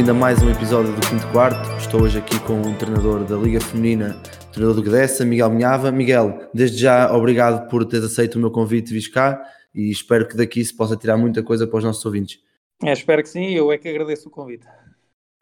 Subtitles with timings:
[0.00, 1.76] Bem-vindo a mais um episódio do Quinto Quarto.
[1.76, 4.14] Estou hoje aqui com um treinador da Liga Feminina,
[4.50, 5.92] treinador do Gdessa, Miguel Minhava.
[5.92, 9.38] Miguel, desde já obrigado por teres aceito o meu convite de vir cá
[9.74, 12.40] e espero que daqui se possa tirar muita coisa para os nossos ouvintes.
[12.82, 14.66] É, espero que sim, eu é que agradeço o convite.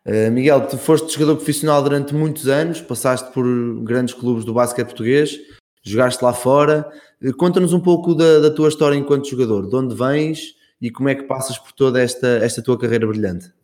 [0.04, 3.46] Uh, Miguel, tu foste jogador profissional durante muitos anos, passaste por
[3.84, 5.38] grandes clubes do basquete português,
[5.84, 6.84] jogaste lá fora.
[7.22, 11.08] Uh, Conta-nos um pouco da, da, tua história enquanto jogador, de onde vens e como
[11.08, 13.56] é que passas por toda esta, esta tua carreira brilhante.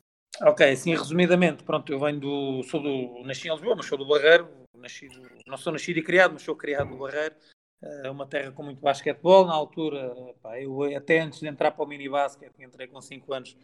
[0.42, 4.06] Ok, assim resumidamente, pronto, eu venho do, sou do, nasci em Lisboa, mas sou do
[4.06, 5.08] Barreiro, nasci,
[5.46, 7.36] não sou nascido e criado, mas sou criado no Barreiro,
[7.80, 11.84] é uma terra com muito basquetebol, na altura, pá, eu até antes de entrar para
[11.84, 13.56] o mini basquete, entrei com 5 anos,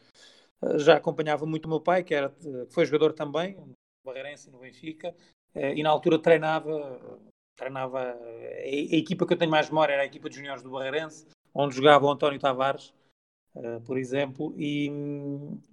[0.77, 3.57] já acompanhava muito o meu pai, que, era, que foi jogador também,
[4.05, 5.13] barreirense no Benfica,
[5.55, 7.01] e na altura treinava,
[7.57, 10.71] treinava a, a equipa que eu tenho mais memória era a equipa de juniores do
[10.71, 12.95] Barreirense, onde jogava o António Tavares,
[13.55, 14.89] Uh, por exemplo, e,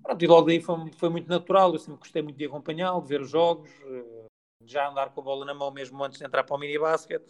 [0.02, 1.74] pronto, e logo daí foi, foi, muito natural.
[1.74, 4.26] Eu sempre gostei muito de acompanhá-lo, de ver os jogos, uh,
[4.66, 7.26] já andar com a bola na mão mesmo antes de entrar para o mini basquete.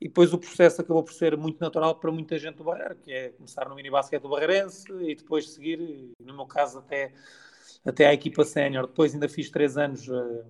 [0.00, 3.12] E depois o processo acabou por ser muito natural para muita gente do Barreiro, que
[3.12, 5.78] é começar no mini basquete do Barreirense e depois seguir,
[6.18, 7.12] no meu caso, até,
[7.84, 8.86] até à equipa sénior.
[8.86, 10.44] Depois ainda fiz três anos uh,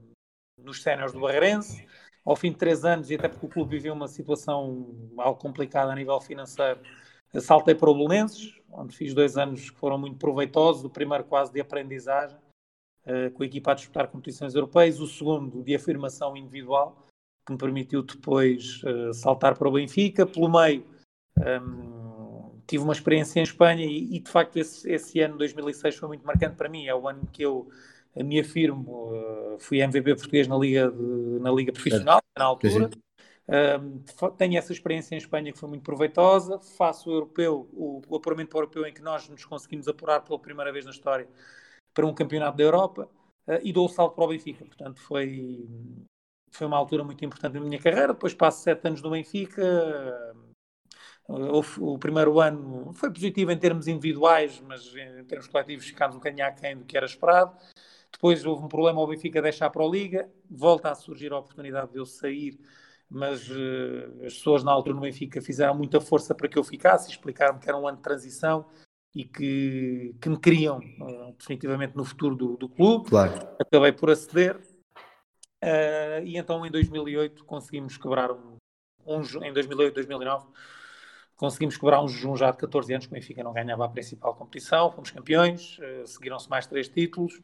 [0.56, 1.84] nos séniores do Barreirense.
[2.24, 5.90] Ao fim de três anos, e até porque o clube viveu uma situação algo complicada
[5.90, 6.80] a nível financeiro
[7.38, 10.84] Saltei para o Belenenses, onde fiz dois anos que foram muito proveitosos.
[10.84, 12.36] O primeiro quase de aprendizagem,
[13.06, 15.00] uh, com a equipa a disputar competições europeias.
[15.00, 17.06] O segundo de afirmação individual,
[17.46, 20.26] que me permitiu depois uh, saltar para o Benfica.
[20.26, 20.84] Pelo meio,
[21.38, 26.26] ehm, tive uma experiência em Espanha e, de facto esse, esse, ano, 2006, foi muito
[26.26, 26.86] marcante para mim.
[26.86, 27.68] É o ano que eu
[28.16, 29.12] me afirmo.
[29.12, 32.90] Uh, fui MVP português na Liga, de, na Liga Profissional, na altura.
[33.48, 33.98] Um,
[34.36, 36.58] tenho essa experiência em Espanha que foi muito proveitosa.
[36.60, 40.38] Faço o europeu, o, o apuramento o europeu em que nós nos conseguimos apurar pela
[40.38, 41.28] primeira vez na história
[41.92, 43.08] para um campeonato da Europa
[43.48, 44.64] uh, e dou o salto para o Benfica.
[44.64, 45.68] Portanto, foi,
[46.50, 48.12] foi uma altura muito importante na minha carreira.
[48.12, 49.62] Depois passo sete anos no Benfica.
[51.28, 56.18] Uh, o primeiro ano foi positivo em termos individuais, mas em termos coletivos ficámos um
[56.18, 57.56] bocadinho aquém do que era esperado.
[58.12, 61.92] Depois houve um problema ao Benfica deixar para a Liga, volta a surgir a oportunidade
[61.92, 62.58] de eu sair
[63.10, 67.10] mas uh, as pessoas na altura no Benfica fizeram muita força para que eu ficasse,
[67.10, 68.64] explicaram-me que era um ano de transição
[69.12, 73.10] e que, que me queriam uh, definitivamente no futuro do, do clube.
[73.10, 73.32] Claro.
[73.58, 78.56] Acabei por aceder uh, e então em 2008 conseguimos quebrar um,
[79.04, 80.46] um em 2008, 2009
[81.34, 84.34] conseguimos quebrar um jejum já de 14 anos que o Benfica não ganhava a principal
[84.34, 87.40] competição, fomos campeões, seguiram-se mais três títulos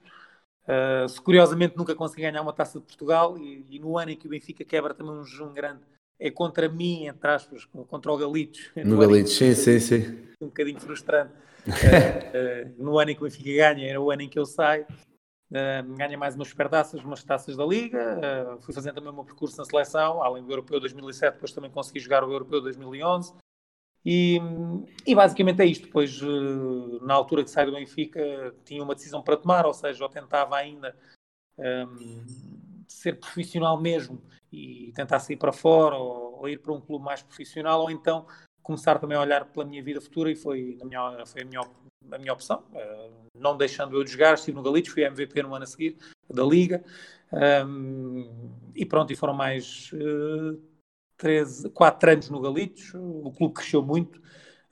[0.67, 4.17] Uh, se curiosamente nunca consegui ganhar uma taça de Portugal e, e, no ano em
[4.17, 5.81] que o Benfica quebra também um jejum grande
[6.19, 8.73] é contra mim, entre aspas, contra o Galitos.
[8.85, 10.19] No Galitos, sim, sim, sim.
[10.41, 11.33] Um bocadinho frustrante.
[11.67, 14.45] uh, uh, no ano em que o Benfica ganha, era o ano em que eu
[14.45, 14.87] saio.
[15.97, 18.59] ganha mais umas supertaças, umas taças da Liga.
[18.63, 22.01] fui fazendo também o meu percurso na seleção, além do Europeu 2007, depois também consegui
[22.01, 23.35] jogar o Europeu 2011.
[24.09, 24.41] E,
[25.05, 25.87] e, basicamente é isto.
[25.87, 30.05] Depois, eh, na altura que saí do Benfica, tinha uma decisão para tomar, ou seja,
[30.05, 30.97] eu tentava ainda
[31.59, 32.25] um, ehm,
[32.87, 34.23] ser profissional mesmo
[34.53, 38.29] e tentar sair para fora ou, ou, ir para um clube mais profissional, ou então
[38.63, 41.61] começar também a olhar pela minha vida futura e foi, minha, foi a, minha,
[42.13, 42.63] a minha opção.
[42.73, 45.97] Uh, não deixando eu de estive no Galitos, fui MVP no ano a seguir
[46.33, 46.85] da Liga.
[47.33, 49.91] Um, ehm, e pronto, e foram mais.
[49.93, 50.76] Uh,
[51.17, 54.21] 13, 4 anos no Galitos, o clube cresceu muito,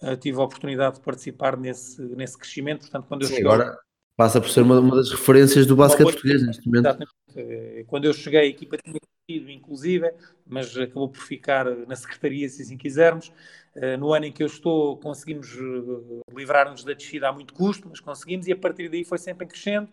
[0.02, 3.50] uh, tive a oportunidade de participar nesse, nesse crescimento, portanto quando eu Sim, cheguei...
[3.50, 3.78] Agora
[4.16, 6.86] passa por ser uma, uma das referências do basquete português neste momento.
[6.86, 7.12] Exatamente.
[7.36, 10.12] Eh, quando eu cheguei a equipa tinha crescido inclusive,
[10.46, 13.32] mas acabou por ficar na secretaria, se assim quisermos.
[13.74, 17.88] Uh, no ano em que eu estou conseguimos uh, livrar-nos da descida a muito custo,
[17.88, 19.88] mas conseguimos e a partir daí foi sempre em crescendo.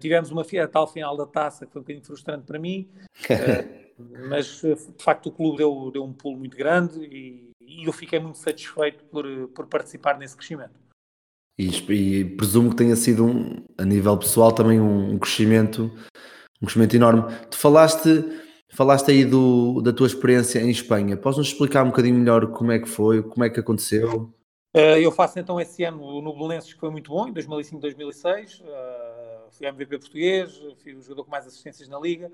[0.00, 2.90] tivemos uma a tal final da taça que foi um bocadinho frustrante para mim.
[3.98, 8.18] mas de facto o clube deu, deu um pulo muito grande e, e eu fiquei
[8.18, 10.84] muito satisfeito por, por participar nesse crescimento.
[11.58, 15.90] E, e, presumo que tenha sido um, a nível pessoal também um, crescimento
[16.60, 17.22] um crescimento enorme.
[17.50, 18.24] Tu falaste,
[18.72, 21.16] falaste aí do, da tua experiência em Espanha.
[21.16, 24.32] Podes nos explicar um bocadinho melhor como é que foi, como é que aconteceu?
[24.76, 28.60] Uh, eu faço então esse ano no Belenenses que foi muito bom, em 2005, 2006.
[28.60, 28.64] Uh,
[29.52, 32.32] fui MVP português, fui o jogador com mais assistências na liga.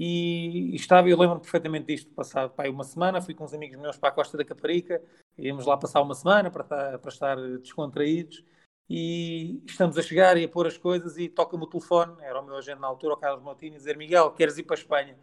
[0.00, 3.96] E, estava, eu lembro perfeitamente disto, passado pai, uma semana, fui com uns amigos meus
[3.96, 5.02] para a Costa da Caparica,
[5.36, 8.44] íamos lá passar uma semana para estar, para estar descontraídos,
[8.88, 12.46] e estamos a chegar e a pôr as coisas e toca-me o telefone, era o
[12.46, 15.18] meu agente na altura, o Carlos Montini, dizer, Miguel, queres ir para a Espanha?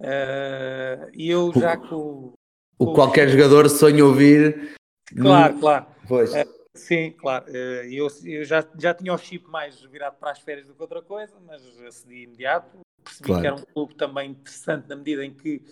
[0.00, 2.32] Uh, e eu já com...
[2.80, 4.74] O qualquer jogador sonha ouvir...
[5.16, 5.86] Claro, claro.
[6.08, 6.34] Pois.
[6.34, 7.44] Uh, Sim, claro.
[7.48, 10.80] Eh, eu, eu já, já tinha o chip mais virado para as férias do que
[10.80, 12.80] outra coisa, mas acedi imediato.
[13.10, 13.40] Percebi claro.
[13.40, 15.62] que era um clube também interessante na medida em que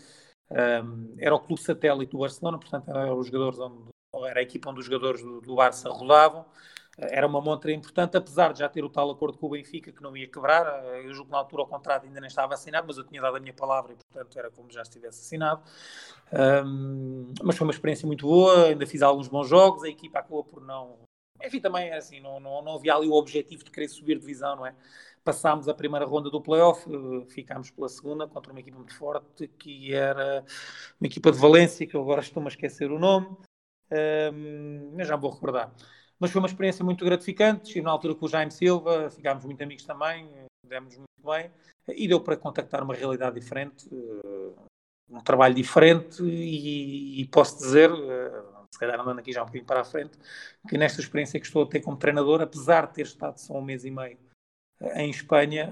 [0.50, 4.70] um, era o clube satélite do Barcelona, portanto era os jogadores onde, era a equipa
[4.70, 6.44] onde os jogadores do, do Barça rodavam
[6.98, 10.02] era uma montra importante, apesar de já ter o tal acordo com o Benfica que
[10.02, 10.84] não ia quebrar.
[11.04, 13.36] Eu julgo que na altura o contrato ainda nem estava assinado, mas eu tinha dado
[13.36, 15.62] a minha palavra e, portanto, era como já estivesse assinado.
[16.32, 20.42] Um, mas foi uma experiência muito boa, ainda fiz alguns bons jogos, a equipa acabou
[20.42, 20.98] por não.
[21.44, 24.56] Enfim, também é assim, não, não, não havia ali o objetivo de querer subir divisão,
[24.56, 24.74] não é?
[25.28, 29.46] Passámos a primeira ronda do playoff, eh, ficámos pela segunda contra uma equipa muito forte,
[29.46, 30.42] que era
[30.98, 33.36] uma equipa de Valência, que eu agora estou-me a esquecer o nome,
[33.92, 35.70] um, mas já vou recordar
[36.18, 37.66] mas foi uma experiência muito gratificante.
[37.66, 40.26] Estive na altura com o Jaime Silva, ficámos muito amigos também,
[40.66, 41.50] demos muito bem,
[41.88, 44.52] e deu para contactar uma realidade diferente, eh,
[45.10, 49.66] um trabalho diferente, e, e posso dizer, eh, se calhar andando aqui já um bocadinho
[49.66, 50.18] para a frente,
[50.66, 53.62] que nesta experiência que estou a ter como treinador, apesar de ter estado só um
[53.62, 54.18] mês e meio
[54.94, 55.70] em Espanha.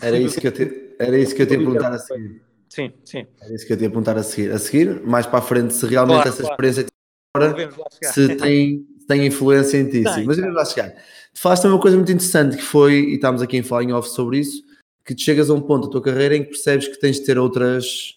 [0.00, 2.42] Era isso, que eu te, era isso que eu te ia perguntar a seguir.
[2.68, 3.26] Sim, sim.
[3.40, 4.52] Era isso que eu te ia perguntar a seguir.
[4.52, 6.52] A seguir, mais para a frente, se realmente claro, essa claro.
[6.52, 6.86] experiência
[7.34, 7.70] agora,
[8.02, 10.24] se tem, tem influência em ti, tem, sim.
[10.24, 10.94] Mas vamos lá chegar.
[11.34, 14.38] Falaste uma coisa muito interessante que foi, e estamos aqui em falar em off sobre
[14.38, 14.62] isso,
[15.04, 17.24] que te chegas a um ponto da tua carreira em que percebes que tens de
[17.24, 18.14] ter outras,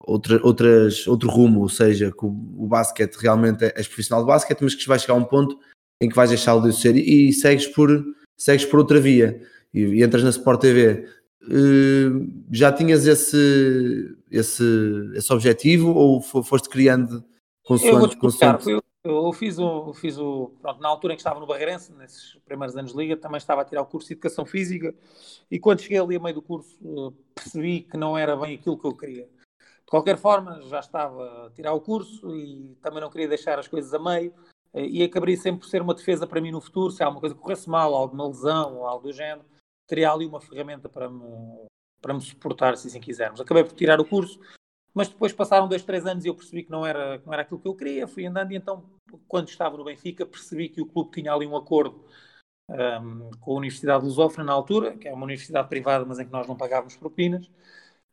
[0.00, 4.28] outra, outras, outro rumo, ou seja, que o, o basquete realmente é, és profissional de
[4.28, 5.58] basquete, mas que vais chegar a um ponto
[6.00, 7.88] em que vais deixá-lo de ser e, e, segues, por,
[8.36, 9.40] segues por outra via
[9.72, 11.08] e, e entras na Sport TV.
[11.42, 14.64] Uh, já tinhas esse, esse,
[15.14, 17.24] esse objetivo ou foste criando
[17.64, 18.70] consoante, consoante?
[18.70, 22.38] Eu, eu fiz o, fiz o pronto, na altura em que estava no Barreirense, nesses
[22.44, 24.94] primeiros anos de liga, também estava a tirar o curso de Educação Física
[25.50, 28.78] e quando cheguei ali a meio do curso eh, percebi que não era bem aquilo
[28.78, 29.24] que eu queria.
[29.24, 33.66] De qualquer forma, já estava a tirar o curso e também não queria deixar as
[33.66, 36.90] coisas a meio eh, e acabaria sempre por ser uma defesa para mim no futuro,
[36.90, 39.44] se alguma coisa corresse mal, alguma lesão ou algo do género,
[39.86, 41.66] teria ali uma ferramenta para me,
[42.00, 43.40] para me suportar, se assim quisermos.
[43.40, 44.40] Acabei por tirar o curso,
[44.94, 47.60] mas depois passaram dois, três anos e eu percebi que não era, não era aquilo
[47.60, 48.84] que eu queria, fui andando e então,
[49.28, 52.04] quando estava no Benfica, percebi que o clube tinha ali um acordo
[52.70, 56.24] um, com a Universidade de Lusófona na altura, que é uma universidade privada, mas em
[56.24, 57.50] que nós não pagávamos propinas,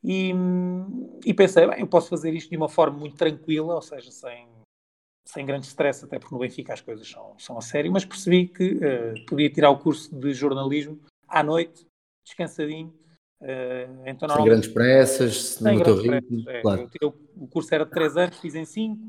[0.04, 0.34] e,
[1.26, 4.48] e pensei, bem, eu posso fazer isto de uma forma muito tranquila, ou seja, sem,
[5.31, 8.48] sem grande stress, até porque no Benfica as coisas são, são a sério, mas percebi
[8.48, 11.86] que uh, podia tirar o curso de jornalismo à noite,
[12.26, 12.94] descansadinho,
[13.42, 16.50] Uh, então, Sem grandes pressas, no teu ritmo.
[16.50, 16.90] É, claro.
[17.02, 19.02] eu, o curso era de 3 anos, fiz em 5.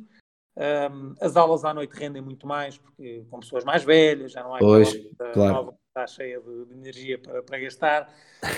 [0.61, 4.55] Um, as aulas à noite rendem muito mais, porque com pessoas mais velhas, já não
[4.55, 4.93] há pois,
[5.33, 5.55] claro.
[5.55, 8.13] nova está cheia de, de energia para, para gastar.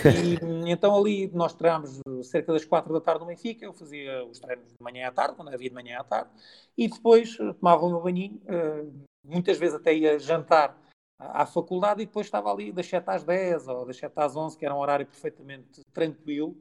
[0.05, 4.41] E, então ali nós treinámos cerca das 4 da tarde no Benfica, eu fazia os
[4.41, 6.31] treinos de manhã à tarde, quando havia de manhã à tarde,
[6.77, 8.93] e depois tomava o meu banhinho, uh,
[9.25, 10.77] muitas vezes até ia jantar
[11.19, 14.59] à faculdade e depois estava ali das 7 às 10 ou das 7 às 11,
[14.59, 16.57] que era um horário perfeitamente tranquilo.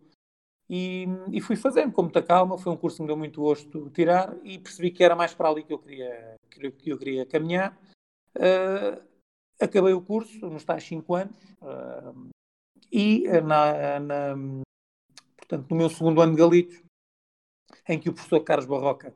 [0.73, 2.57] E, e fui fazendo com muita calma.
[2.57, 5.49] Foi um curso que me deu muito gosto tirar e percebi que era mais para
[5.49, 7.77] ali que eu queria, que eu queria caminhar.
[8.37, 9.03] Uh,
[9.59, 12.29] acabei o curso nos tais 5 anos uh,
[12.89, 14.35] e na, na,
[15.35, 16.81] portanto, no meu segundo ano de Galitos,
[17.89, 19.13] em que o professor Carlos Barroca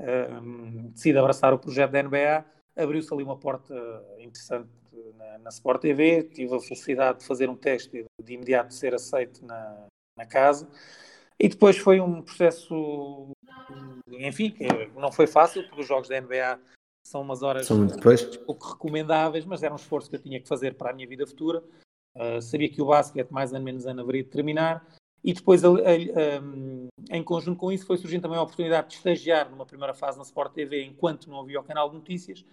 [0.00, 2.44] uh, decide abraçar o projeto da NBA,
[2.76, 3.72] abriu-se ali uma porta
[4.18, 4.68] interessante
[5.16, 8.92] na, na, Sport TV, tive a felicidade de fazer um teste e de imediato ser
[8.92, 10.68] aceito na, na casa.
[11.38, 13.30] E depois foi um processo,
[14.08, 16.58] enfim, que não foi fácil, porque os jogos da NBA
[17.06, 17.86] são umas horas são
[18.44, 21.26] pouco recomendáveis, mas era um esforço que eu tinha que fazer para a minha vida
[21.26, 21.62] futura.
[22.16, 24.84] Uh, sabia que o basquete, mais ou menos ano, haveria de terminar.
[25.22, 28.94] E depois, a, a, a, em conjunto com isso, foi surgindo também a oportunidade de
[28.94, 32.44] estagiar numa primeira fase na Sport TV, enquanto não havia o canal de notícias.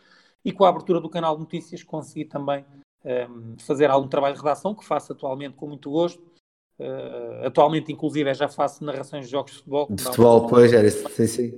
[0.44, 2.66] E com a abertura do canal de notícias consegui também
[3.06, 6.22] um, fazer algum trabalho de redação, que faço atualmente com muito gosto.
[6.80, 9.88] Uh, atualmente, inclusive, já faço narrações de jogos de futebol.
[9.90, 11.08] De futebol, pois, era isso.
[11.10, 11.50] Sim, sim.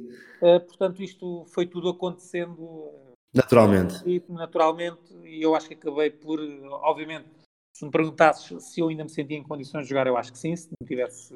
[0.41, 2.91] Uh, portanto, isto foi tudo acontecendo
[3.33, 4.01] naturalmente.
[4.05, 6.39] E, naturalmente, e eu acho que acabei por,
[6.83, 7.27] obviamente,
[7.75, 10.39] se me perguntasses se eu ainda me sentia em condições de jogar, eu acho que
[10.39, 11.33] sim, se não tivesse,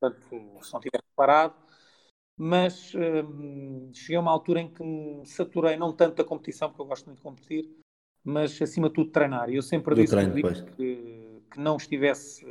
[0.00, 1.54] portanto, se não tivesse parado
[2.36, 2.92] mas
[3.92, 7.06] cheguei a uma altura em que me saturei não tanto da competição, porque eu gosto
[7.06, 7.70] muito de competir,
[8.24, 9.48] mas acima de tudo de treinar.
[9.50, 10.34] E eu sempre disse treino,
[10.76, 11.13] que,
[11.54, 12.44] que, não estivesse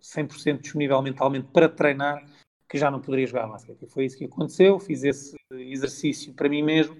[0.00, 2.24] 100% disponível mentalmente para treinar,
[2.68, 3.82] que já não poderia jogar basquete.
[3.82, 6.96] E foi isso que aconteceu, fiz esse exercício para mim mesmo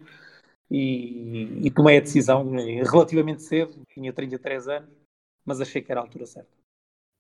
[0.71, 4.91] e, e tomei a decisão relativamente cedo, tinha 33 anos,
[5.45, 6.51] mas achei que era a altura certa.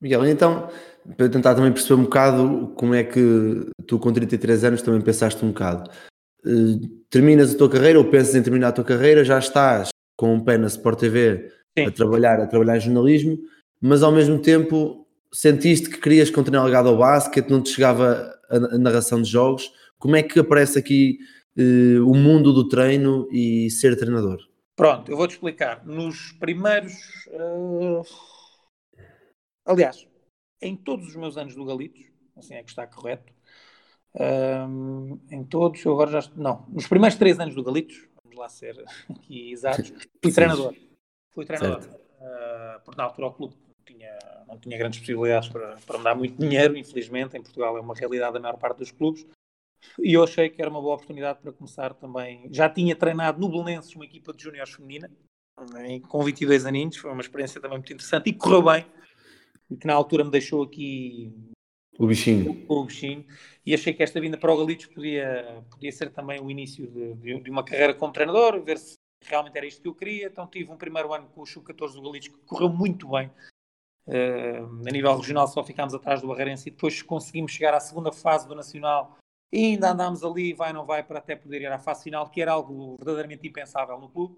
[0.01, 0.69] Miguel, então,
[1.17, 5.45] para tentar também perceber um bocado como é que tu com 33 anos também pensaste
[5.45, 5.91] um bocado.
[7.09, 10.45] terminas a tua carreira ou pensas em terminar a tua carreira, já estás com um
[10.45, 11.87] pé na Sport TV Sim.
[11.87, 13.39] a trabalhar, a trabalhar em jornalismo,
[13.83, 18.57] mas ao mesmo tempo sentiste que querias continuar ligado ao basquete, não te chegava a,
[18.57, 19.73] a narração de jogos.
[19.99, 21.19] Como é que aparece aqui
[21.59, 24.39] uh, o mundo do treino e ser treinador?
[24.77, 25.85] Pronto, eu vou-te explicar.
[25.85, 26.93] Nos primeiros.
[27.27, 28.03] Uh...
[29.65, 30.07] Aliás,
[30.61, 32.05] em todos os meus anos do Galitos,
[32.37, 33.33] assim é que está correto,
[34.15, 36.31] um, em todos, eu agora já.
[36.37, 38.77] Não, nos primeiros três anos do Galitos, vamos lá ser
[39.11, 40.75] aqui exatos, fui treinador.
[41.31, 41.81] Fui treinador.
[41.81, 43.55] Uh, porque na altura o clube
[44.53, 47.37] não tinha grandes possibilidades para, para me dar muito dinheiro, infelizmente.
[47.37, 49.27] Em Portugal é uma realidade da maior parte dos clubes.
[49.99, 52.49] E eu achei que era uma boa oportunidade para começar também.
[52.53, 55.11] Já tinha treinado no Belenenses uma equipa de júniores feminina,
[56.09, 58.87] com 22 aninhos, foi uma experiência também muito interessante e correu bem.
[59.71, 61.33] E que na altura me deixou aqui
[61.99, 62.65] o bichinho.
[62.69, 63.25] O, o bichinho.
[63.65, 67.15] E achei que esta vinda para o Galitos podia, podia ser também o início de,
[67.15, 68.95] de, de, uma carreira como treinador, ver se
[69.25, 70.27] realmente era isto que eu queria.
[70.27, 73.31] Então tive um primeiro ano com o Sub-14 do Galitos que correu muito bem.
[74.07, 78.11] Uh, a nível regional só ficámos atrás do Barreirense e depois conseguimos chegar à segunda
[78.11, 79.17] fase do Nacional
[79.53, 82.43] e ainda andámos ali, vai não vai, para até poder ir à fase final, que
[82.43, 84.37] era algo verdadeiramente impensável no clube.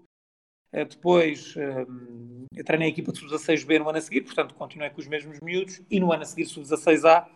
[0.73, 4.89] Uh, depois uh, eu treinei a equipa de sub-16B no ano a seguir, portanto continuei
[4.89, 7.27] com os mesmos miúdos e no ano a seguir sub-16A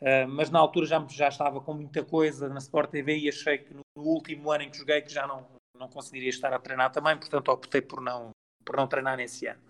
[0.00, 3.58] Uh, mas na altura já, já estava com muita coisa na Sport TV e achei
[3.58, 5.46] que no, no, último ano em que joguei que já não,
[5.78, 8.30] não conseguiria estar a treinar também, portanto optei por não,
[8.62, 9.60] por não treinar nesse ano.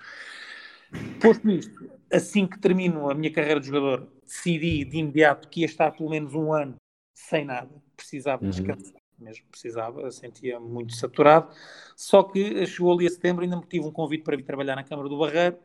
[1.20, 5.66] Posto isto, assim que termino a minha carreira de jogador, decidi de imediato que ia
[5.66, 6.76] estar pelo menos um ano
[7.14, 8.50] sem nada, precisava uhum.
[8.50, 11.50] descansar mesmo, precisava, sentia muito saturado,
[11.96, 14.84] só que chegou ali a setembro ainda me tive um convite para vir trabalhar na
[14.84, 15.58] Câmara do Barreiro,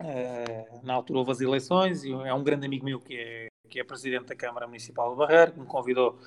[0.00, 3.78] Uh, na altura houve as eleições e é um grande amigo meu que é, que
[3.78, 6.18] é presidente da Câmara Municipal de Barreiro, que me convidou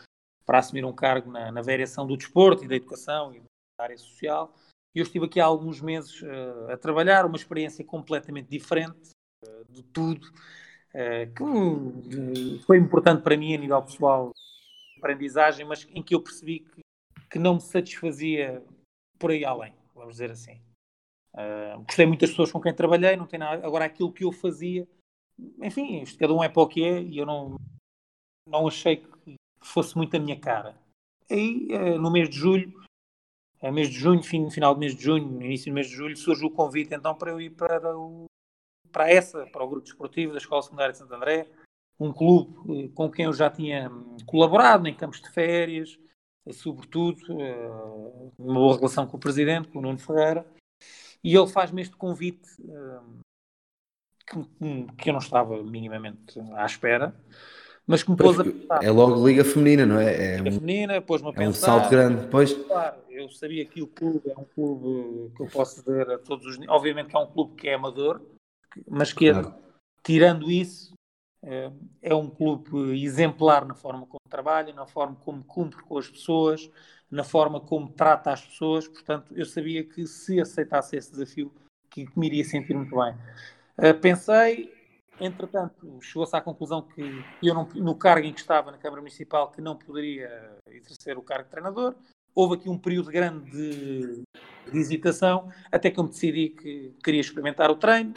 [0.46, 3.98] para assumir um cargo na, na variação do desporto e da educação e da área
[3.98, 4.56] social.
[4.98, 9.12] Eu estive aqui há alguns meses uh, a trabalhar, uma experiência completamente diferente
[9.46, 10.28] uh, de tudo,
[11.36, 14.32] que foi importante para mim a nível pessoal,
[14.98, 16.82] aprendizagem, mas em que eu percebi que,
[17.30, 18.64] que não me satisfazia
[19.20, 20.60] por aí além, vamos dizer assim.
[21.86, 23.64] Gostei muito das pessoas com quem trabalhei, não tem nada.
[23.64, 24.88] Agora, aquilo que eu fazia,
[25.62, 27.58] enfim, isto, cada um é para o que é e eu não,
[28.50, 30.76] não achei que fosse muito a minha cara.
[31.30, 31.68] Aí,
[32.00, 32.87] no mês de julho,
[33.62, 36.18] uh, mês de junho, fim, final do mês de junho, início do mês de julho,
[36.18, 38.26] surgiu o convite então para eu ir para, o,
[38.92, 41.48] para essa, para o grupo desportivo da Escola Secundária de Santo André,
[42.00, 43.90] um clube com quem eu já tinha
[44.26, 45.98] colaborado em campos de férias,
[46.52, 47.20] sobretudo,
[48.38, 50.46] uma boa relação com o presidente, com o Nuno Ferreira
[51.24, 52.48] e ele faz-me este convite
[54.98, 57.16] que, eu não estava minimamente à espera,
[57.88, 58.84] mas que me pôs a pensar.
[58.84, 60.14] É logo Liga Feminina, não é?
[60.14, 61.44] É Liga um, Feminina, pôs-me a pensar.
[61.46, 62.54] É um salto grande, pois.
[62.54, 66.46] Claro, eu sabia que o clube é um clube que eu posso dizer a todos
[66.46, 66.68] os.
[66.68, 68.22] Obviamente que é um clube que é amador,
[68.90, 69.56] mas que, claro.
[70.04, 70.94] tirando isso,
[71.42, 76.10] é, é um clube exemplar na forma como trabalha, na forma como cumpre com as
[76.10, 76.70] pessoas,
[77.10, 78.86] na forma como trata as pessoas.
[78.86, 81.54] Portanto, eu sabia que se aceitasse esse desafio,
[81.90, 83.16] que, me iria sentir muito bem.
[83.78, 84.74] Uh, pensei,
[85.20, 87.02] entretanto, chegou-se à conclusão que
[87.42, 91.22] eu, não, no cargo em que estava na Câmara Municipal, que não poderia exercer o
[91.22, 91.96] cargo de treinador.
[92.34, 94.22] Houve aqui um período grande de,
[94.72, 98.14] de hesitação, até que eu me decidi que queria experimentar o treino.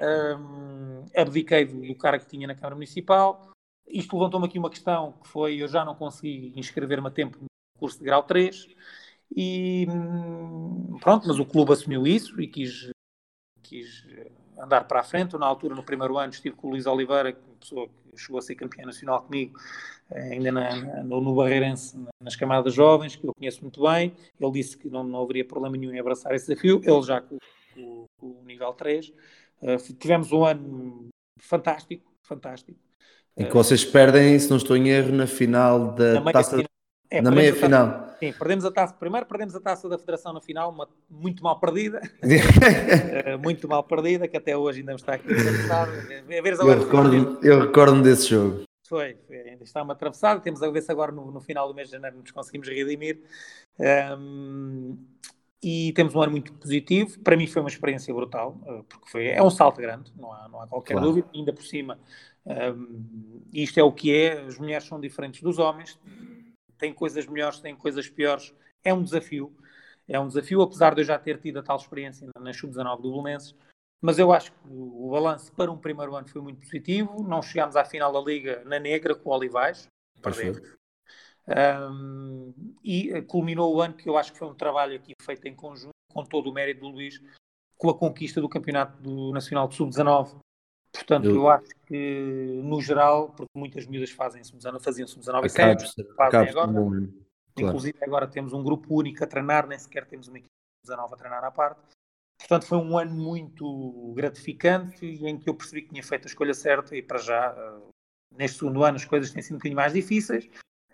[0.00, 3.50] Um, abdiquei do, do cargo que tinha na Câmara Municipal.
[3.86, 7.38] Isto levantou-me aqui uma questão que foi: eu já não consegui inscrever-me a tempo
[7.78, 8.68] curso de grau 3
[9.36, 12.90] e hum, pronto, mas o clube assumiu isso e quis,
[13.62, 14.04] quis
[14.58, 15.36] andar para a frente.
[15.36, 18.38] Na altura, no primeiro ano, estive com o Luís Oliveira, que é pessoa que chegou
[18.38, 19.58] a ser campeã nacional comigo,
[20.10, 24.14] eh, ainda na, no, no Barreirense, nas camadas jovens, que eu conheço muito bem.
[24.40, 27.38] Ele disse que não, não haveria problema nenhum em abraçar esse desafio, ele já com,
[27.74, 29.08] com, com o nível 3.
[29.08, 29.12] Uh,
[29.62, 31.08] eh, tivemos um ano
[31.38, 32.78] fantástico, fantástico.
[33.36, 36.62] Em que vocês perdem, se não estou em erro, na final da Taça
[37.10, 38.14] é, na meia final.
[38.18, 38.94] Sim, perdemos a taça.
[38.94, 42.00] Primeiro perdemos a taça da Federação na final, uma, muito mal perdida.
[42.22, 45.28] uh, muito mal perdida, que até hoje ainda está aqui.
[45.30, 48.62] Eu recordo-me recordo desse jogo.
[48.86, 50.42] Foi, ainda está-me atravessado.
[50.42, 53.20] Temos a ver se agora no, no, final do mês de janeiro nos conseguimos redimir.
[54.18, 54.96] Um,
[55.62, 57.18] e temos um ano muito positivo.
[57.20, 60.48] Para mim foi uma experiência brutal, uh, porque foi, é um salto grande, não há,
[60.48, 61.08] não há qualquer claro.
[61.08, 61.28] dúvida.
[61.34, 61.98] Ainda por cima,
[62.44, 64.40] um, isto é o que é.
[64.42, 65.98] As mulheres são diferentes dos homens
[66.78, 68.54] tem coisas melhores, tem coisas piores.
[68.82, 69.54] É um desafio.
[70.06, 73.10] É um desafio, apesar de eu já ter tido a tal experiência na Sub-19 do
[73.10, 73.54] Belenenses.
[74.00, 77.22] Mas eu acho que o balanço para um primeiro ano foi muito positivo.
[77.22, 79.86] Não chegámos à final da Liga na negra com o Olivais.
[81.46, 85.54] Um, e culminou o ano que eu acho que foi um trabalho aqui feito em
[85.54, 87.20] conjunto, com todo o mérito do Luís,
[87.76, 90.38] com a conquista do Campeonato do Nacional de Sub-19.
[90.94, 91.34] Portanto, eu...
[91.34, 91.48] eu...
[91.48, 95.48] acho que, no geral, porque muitas miúdas fazem sub-19, faziam sub-19 e
[96.14, 96.72] fazem agora.
[96.72, 97.68] Claro.
[97.68, 100.52] Inclusive, agora temos um grupo único a treinar, nem sequer temos uma equipe
[100.84, 101.80] sub-19 a treinar à parte.
[102.38, 106.52] Portanto, foi um ano muito gratificante em que eu percebi que tinha feito a escolha
[106.52, 107.80] certa e para já, eh,
[108.36, 110.48] neste segundo ano, as coisas têm sido um bocadinho mais difíceis.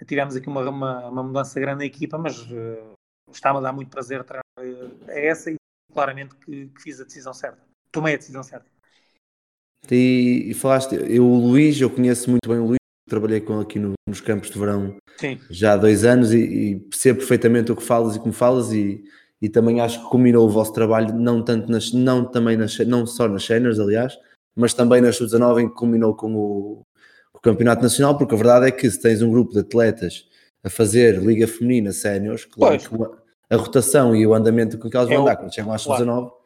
[0.07, 2.95] Tivemos aqui uma, uma, uma mudança grande na equipa, mas uh,
[3.31, 4.45] está-me a dar muito prazer treinar
[5.09, 5.57] a essa e
[5.93, 7.61] claramente que, que, fiz a decisão certa.
[7.93, 8.71] Tomei a decisão certa.
[9.91, 13.63] E, e falaste, eu o Luís, eu conheço muito bem o Luís, trabalhei com ele
[13.63, 15.39] aqui no, nos campos de verão Sim.
[15.51, 19.03] já há dois anos e, e, percebo perfeitamente o que falas e como falas e,
[19.43, 23.07] e também acho que combinou o vosso trabalho não tanto nas, não também nas, não
[23.07, 24.17] só nas cenas, aliás,
[24.55, 26.87] mas também nas sub-19 em que combinou com o,
[27.35, 30.27] o, Campeonato Nacional, porque a verdade é que se tens um grupo de atletas
[30.63, 32.89] a fazer Liga Feminina Séniores, claro que
[33.51, 36.05] a rotação e o andamento com que elas vão é dar quando chegam às claro.
[36.05, 36.40] 19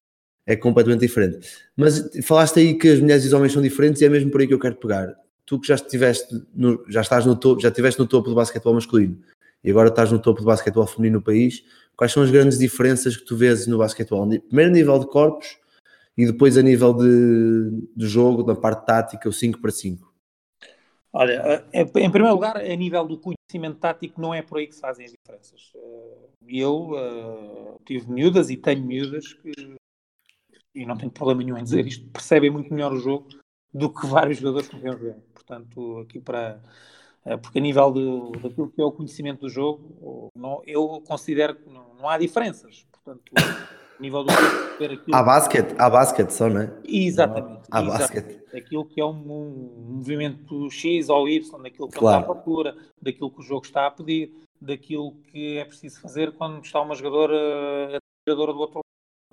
[0.47, 1.49] é completamente diferente.
[1.77, 4.41] Mas falaste aí que as mulheres e os homens são diferentes e é mesmo por
[4.41, 5.15] aí que eu quero pegar.
[5.47, 8.75] Tu que já estiveste no, já estás no topo, já estiveste no topo do basquetebol
[8.75, 9.19] masculino
[9.63, 11.65] e agora estás no topo do basquetebol feminino no país,
[11.97, 14.29] quais são as grandes diferenças que tu vês no basquetebol?
[14.29, 15.59] Primeiro a nível de corpos
[16.17, 20.13] e depois a nível de, de jogo, na parte tática, o 5 para 5.
[21.13, 24.75] Olha, eh, em primeiro lugar, a nível do conhecimento tático, não é por aí que
[24.75, 25.73] se fazem as diferenças.
[25.77, 29.53] Eh, eu uh, tive miúdas e tenho miúdas que,
[30.75, 33.29] e não tenho problema nenhum em dizer isto, percebem muito melhor o jogo
[33.73, 35.17] do que vários jogadores que vêm ver.
[35.33, 36.61] Portanto, aqui para.
[37.25, 41.55] Uh, porque a nível do, daquilo que é o conhecimento do jogo, não, eu considero
[41.57, 42.87] que não, não há diferenças.
[42.93, 43.33] Portanto,
[44.01, 44.33] nível do
[44.79, 45.17] ver aquilo.
[45.17, 46.73] Há basquete, há basquete só, não é?
[46.85, 47.63] Exatamente.
[47.71, 48.43] Há basquete.
[48.55, 52.21] Aquilo que é um, movimento X ou Y, daquilo que claro.
[52.21, 56.33] está à procura, daquilo que o jogo está a pedir, daquilo que é preciso fazer
[56.33, 57.99] quando está uma jogadora, a
[58.29, 58.85] jogadora do outro lado,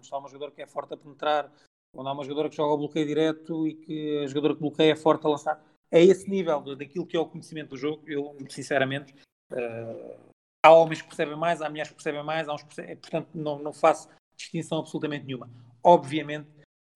[0.02, 1.52] quando está uma jogadora que é forte a penetrar,
[1.94, 4.94] quando há uma jogadora que joga o bloqueio direto e que a jogadora que bloqueia
[4.94, 5.64] é forte a lançar.
[5.92, 9.14] É esse nível daquilo que é o conhecimento do jogo, eu, sinceramente,
[9.52, 10.20] uh,
[10.64, 13.30] há homens que percebem mais, há mulheres que percebem mais, há uns que percebem, portanto,
[13.36, 15.50] não, não faço distinção absolutamente nenhuma.
[15.84, 16.50] Obviamente,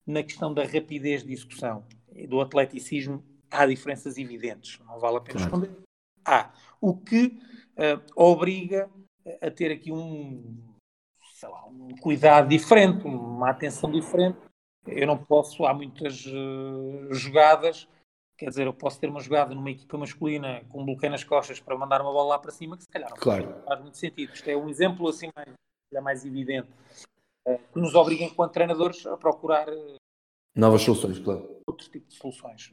[0.06, 5.20] na questão da rapidez de execução e do atleticismo, há diferenças evidentes, não vale a
[5.20, 5.64] pena claro.
[5.64, 5.82] esconder.
[6.24, 6.52] Há.
[6.80, 7.38] O que
[7.76, 8.90] uh, obriga
[9.42, 10.56] a ter aqui um,
[11.44, 14.38] lá, um cuidado diferente, uma atenção diferente.
[14.86, 17.88] Eu não posso, há muitas uh, jogadas,
[18.38, 21.58] quer dizer, eu posso ter uma jogada numa equipa masculina com um bloqueio nas costas
[21.60, 23.62] para mandar uma bola lá para cima, que se calhar não claro.
[23.66, 24.32] faz muito sentido.
[24.32, 25.48] Isto é um exemplo assim mais,
[26.02, 26.68] mais evidente
[27.72, 29.96] que nos obriga, enquanto treinadores, a procurar eh,
[30.54, 31.60] novas soluções, claro.
[31.66, 32.72] Outro tipo de soluções.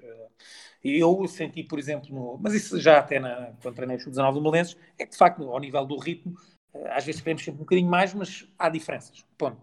[0.84, 4.78] Eu senti, por exemplo, no, mas isso já até na, quando treinei os 19 Melenses,
[4.98, 6.36] é que de facto, ao nível do ritmo,
[6.92, 9.26] às vezes queremos sempre um bocadinho mais, mas há diferenças.
[9.38, 9.58] Ponto.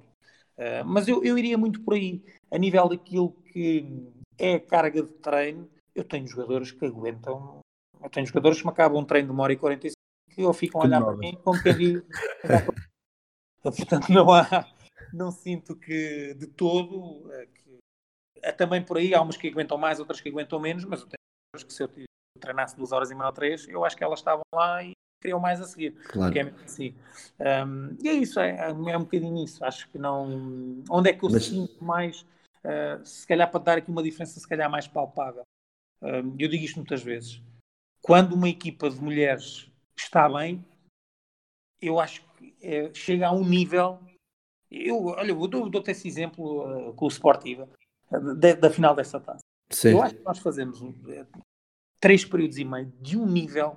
[0.84, 2.22] Mas eu, eu iria muito por aí.
[2.50, 7.60] A nível daquilo que é a carga de treino, eu tenho jogadores que aguentam.
[8.02, 9.94] Eu tenho jogadores que me acabam um treino de uma hora e 45
[10.30, 12.02] que ou ficam a olhar para mim como quem diz.
[13.62, 14.66] Portanto, não há,
[15.12, 20.00] não sinto que de todo é, que, também por aí, há umas que aguentam mais,
[20.00, 21.90] outras que aguentam menos, mas eu tenho que se eu
[22.40, 25.40] treinasse duas horas e meia ou três, eu acho que elas estavam lá e queriam
[25.40, 25.92] mais a seguir.
[26.04, 26.36] Claro.
[26.38, 26.94] É assim.
[27.38, 29.64] Um, e é isso, é, é, um bocadinho isso.
[29.64, 30.82] Acho que não.
[30.88, 31.44] Onde é que eu mas...
[31.44, 32.22] sinto mais,
[32.64, 35.42] uh, se calhar para dar aqui uma diferença, se calhar mais palpável.
[36.02, 37.42] Um, eu digo isto muitas vezes.
[38.02, 40.64] Quando uma equipa de mulheres está bem,
[41.82, 44.00] eu acho que é, chega a um nível
[44.70, 47.68] eu, olha, eu dou-te dou esse exemplo uh, com o Sportiva,
[48.10, 49.40] da, da final dessa taça.
[49.70, 49.90] Sim.
[49.90, 50.80] Eu acho que nós fazemos
[52.00, 53.76] três períodos e meio de um nível.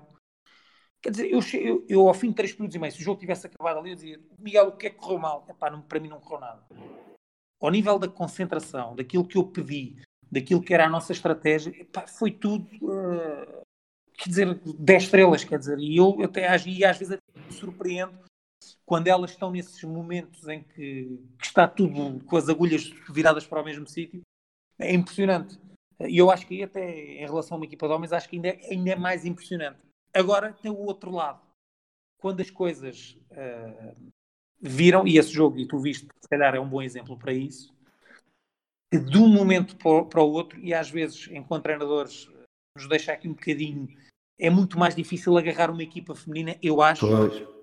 [1.03, 3.19] Quer dizer, eu, eu, eu, ao fim de três períodos e meio, se o jogo
[3.19, 5.45] tivesse acabado ali, eu dizia, Miguel, o que é que correu mal?
[5.49, 6.63] Epá, não, para mim não correu nada.
[7.61, 9.97] Ao nível da concentração, daquilo que eu pedi,
[10.31, 13.63] daquilo que era a nossa estratégia, epá, foi tudo, uh,
[14.13, 18.17] quer dizer, 10 estrelas, quer dizer, e eu até e às vezes até me surpreendo
[18.85, 23.61] quando elas estão nesses momentos em que, que, está tudo com as agulhas viradas para
[23.61, 24.21] o mesmo sítio,
[24.79, 25.59] é impressionante.
[25.99, 28.49] E eu acho que até em relação a uma equipa de homens, acho que ainda,
[28.49, 29.79] é, ainda é mais impressionante.
[30.13, 31.41] Agora tem o outro lado.
[32.19, 33.95] Quando as coisas uh,
[34.61, 37.73] viram, e esse jogo, e tu viste, se calhar é um bom exemplo para isso,
[38.91, 42.29] que de um momento para o outro, e às vezes, enquanto treinadores,
[42.77, 43.87] nos deixa aqui um bocadinho
[44.39, 47.07] é muito mais difícil agarrar uma equipa feminina, eu acho,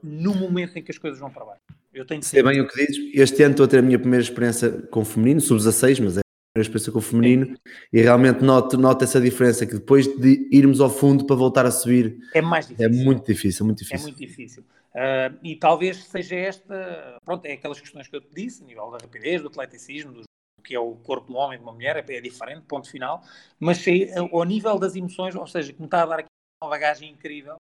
[0.03, 1.61] no momento em que as coisas vão para baixo.
[1.93, 3.15] Eu tenho Sei bem o que dizes.
[3.15, 6.21] Este ano estou a ter a minha primeira experiência com o feminino, sub-16, mas é
[6.59, 7.57] experiência com o feminino
[7.93, 11.71] e realmente noto, noto essa diferença que depois de irmos ao fundo para voltar a
[11.71, 12.87] subir é mais difícil.
[12.87, 13.99] É muito difícil, muito difícil.
[13.99, 14.65] É muito difícil.
[14.91, 18.91] Uh, e talvez seja esta, pronto, é aquelas questões que eu te disse, a nível
[18.91, 20.23] da rapidez, do atleticismo, do
[20.65, 23.23] que é o corpo um homem e de uma mulher, é, é diferente, ponto final,
[23.59, 26.29] mas sei, ao nível das emoções, ou seja, que me está a dar aqui
[26.63, 27.55] uma bagagem incrível,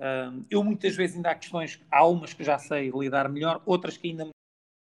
[0.00, 3.96] uh, eu muitas vezes ainda há questões, há umas que já sei lidar melhor, outras
[3.96, 4.30] que ainda me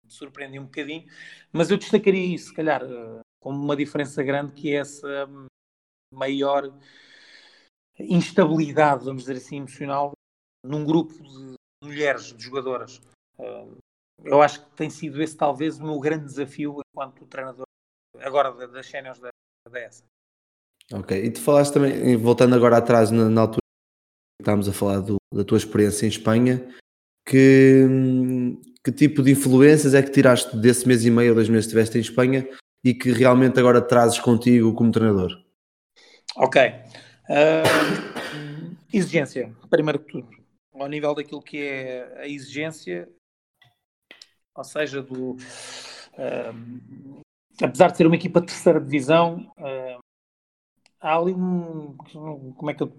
[0.09, 1.07] surpreendem um bocadinho,
[1.53, 5.29] mas eu destacaria isso, se calhar, uh, como uma diferença grande, que é essa
[6.13, 6.73] maior
[7.99, 10.13] instabilidade, vamos dizer assim, emocional,
[10.65, 13.01] num grupo de mulheres, de jogadoras.
[13.39, 13.77] Uh,
[14.25, 17.67] eu acho que tem sido esse talvez o meu grande desafio enquanto treinador
[18.21, 19.29] agora das séniores da,
[19.71, 20.05] da ESA.
[20.93, 23.61] Ok, e tu falaste também, voltando agora atrás na, na altura
[24.39, 26.75] que estávamos a falar do, da tua experiência em Espanha,
[27.27, 27.85] que,
[28.87, 31.77] que tipo de influências é que tiraste desse mês e meio ou dois meses que
[31.77, 32.49] estiveste em Espanha
[32.85, 35.33] e que realmente agora trazes contigo como treinador?
[36.37, 36.63] Ok.
[37.29, 40.29] Uh, exigência, primeiro que tudo.
[40.73, 43.09] Ao nível daquilo que é a exigência,
[44.55, 45.33] ou seja, do.
[45.33, 47.21] Uh,
[47.61, 49.99] apesar de ser uma equipa de terceira divisão, uh,
[51.01, 51.97] há ali um.
[52.57, 52.93] Como é que eu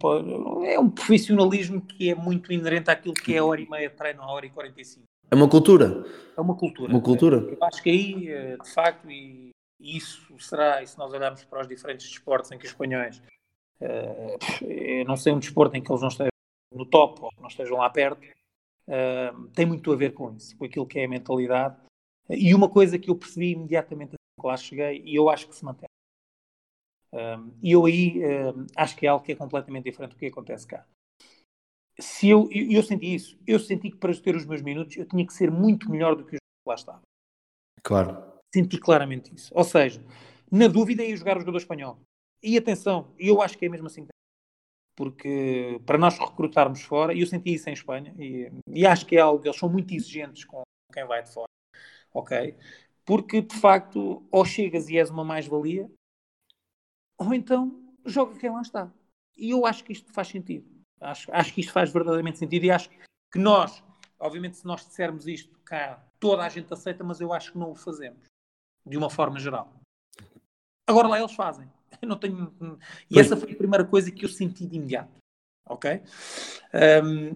[0.66, 3.96] É um profissionalismo que é muito inerente àquilo que é a hora e meia de
[3.96, 5.08] treino, a hora e 45.
[5.30, 6.06] É uma cultura.
[6.38, 6.92] É uma cultura.
[6.92, 7.38] Uma cultura.
[7.38, 11.68] Eu acho que aí, de facto, e isso será, e se nós olharmos para os
[11.68, 13.22] diferentes desportos em que os espanhóis,
[13.82, 16.32] uh, não sei um desporto em que eles não estejam
[16.74, 20.58] no top ou que não estejam lá perto, uh, tem muito a ver com isso,
[20.58, 21.76] com aquilo que é a mentalidade.
[22.30, 25.56] E uma coisa que eu percebi imediatamente assim que lá cheguei, e eu acho que
[25.56, 25.88] se mantém.
[27.64, 28.22] E eu aí
[28.76, 30.86] acho que é algo que é completamente diferente do que acontece cá.
[32.00, 35.06] Se eu, eu, eu senti isso, eu senti que para ter os meus minutos eu
[35.06, 37.02] tinha que ser muito melhor do que os que lá estavam.
[37.84, 38.40] Claro.
[38.54, 39.52] Senti claramente isso.
[39.56, 40.04] Ou seja,
[40.52, 42.00] na dúvida ia jogar o jogador espanhol.
[42.42, 44.08] E atenção, eu acho que é mesmo assim.
[44.96, 49.16] Porque para nós recrutarmos fora, e eu senti isso em Espanha, e, e acho que
[49.16, 51.48] é algo, eles são muito exigentes com quem vai de fora.
[52.14, 52.56] Ok?
[53.06, 55.90] Porque de facto, ou chegas e és uma mais-valia,
[57.18, 58.92] ou então joga quem lá está.
[59.38, 60.77] E eu acho que isto faz sentido.
[61.00, 62.90] Acho, acho que isto faz verdadeiramente sentido e acho
[63.32, 63.84] que nós,
[64.20, 67.72] obviamente, se nós dissermos isto cá, toda a gente aceita, mas eu acho que não
[67.72, 68.24] o fazemos
[68.86, 69.72] de uma forma geral.
[70.88, 71.70] Agora lá eles fazem.
[72.02, 72.54] Eu não tenho.
[73.10, 73.26] E pois.
[73.26, 75.12] essa foi a primeira coisa que eu senti de imediato.
[75.70, 76.02] Ok?
[77.04, 77.36] Um,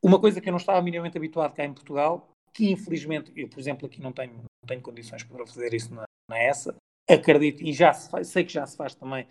[0.00, 3.58] uma coisa que eu não estava minimamente habituado cá em Portugal, que infelizmente, eu, por
[3.58, 6.76] exemplo, aqui não tenho, não tenho condições para fazer isso na, na ESA,
[7.10, 9.26] acredito, e já se faz, sei que já se faz também,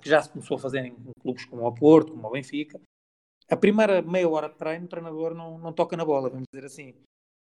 [0.00, 2.80] que já se começou a fazer em clubes como o Porto, como o Benfica.
[3.48, 6.66] A primeira meia hora de treino, o treinador não, não toca na bola, vamos dizer
[6.66, 6.94] assim.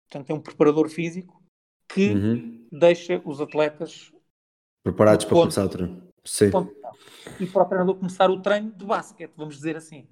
[0.09, 1.43] Portanto, é um preparador físico
[1.87, 2.67] que uhum.
[2.71, 4.11] deixa os atletas
[4.83, 6.07] preparados para começar o treino.
[6.23, 6.51] Sim.
[7.39, 10.07] E para o treinador começar o treino de basquete, vamos dizer assim.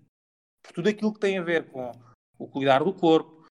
[0.63, 1.91] Por tudo aquilo que tem a ver com
[2.38, 3.45] o cuidar do corpo,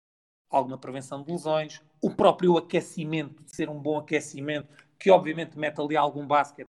[0.50, 5.80] alguma prevenção de lesões, o próprio aquecimento, de ser um bom aquecimento, que obviamente mete
[5.80, 6.68] ali algum basquete,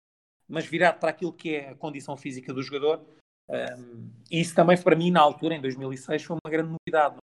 [0.48, 3.04] mas virado para aquilo que é a condição física do jogador.
[3.48, 7.16] Um, isso também, para mim, na altura, em 2006, foi uma grande novidade.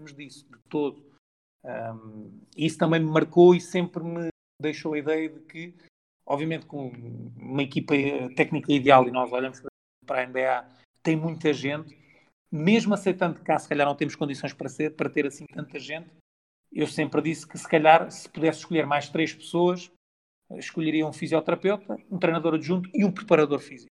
[0.00, 1.04] Não disso de todo.
[1.64, 4.28] Um, isso também me marcou e sempre me
[4.60, 5.74] deixou a ideia de que,
[6.26, 6.88] obviamente, com
[7.36, 7.94] uma equipa
[8.36, 9.62] técnica ideal, e nós olhamos
[10.06, 10.66] para a NBA,
[11.02, 11.96] tem muita gente,
[12.50, 15.78] mesmo aceitando que cá se calhar não temos condições para, ser, para ter assim tanta
[15.78, 16.10] gente,
[16.72, 19.90] eu sempre disse que se calhar se pudesse escolher mais três pessoas,
[20.58, 23.90] escolheria um fisioterapeuta, um treinador adjunto e um preparador físico,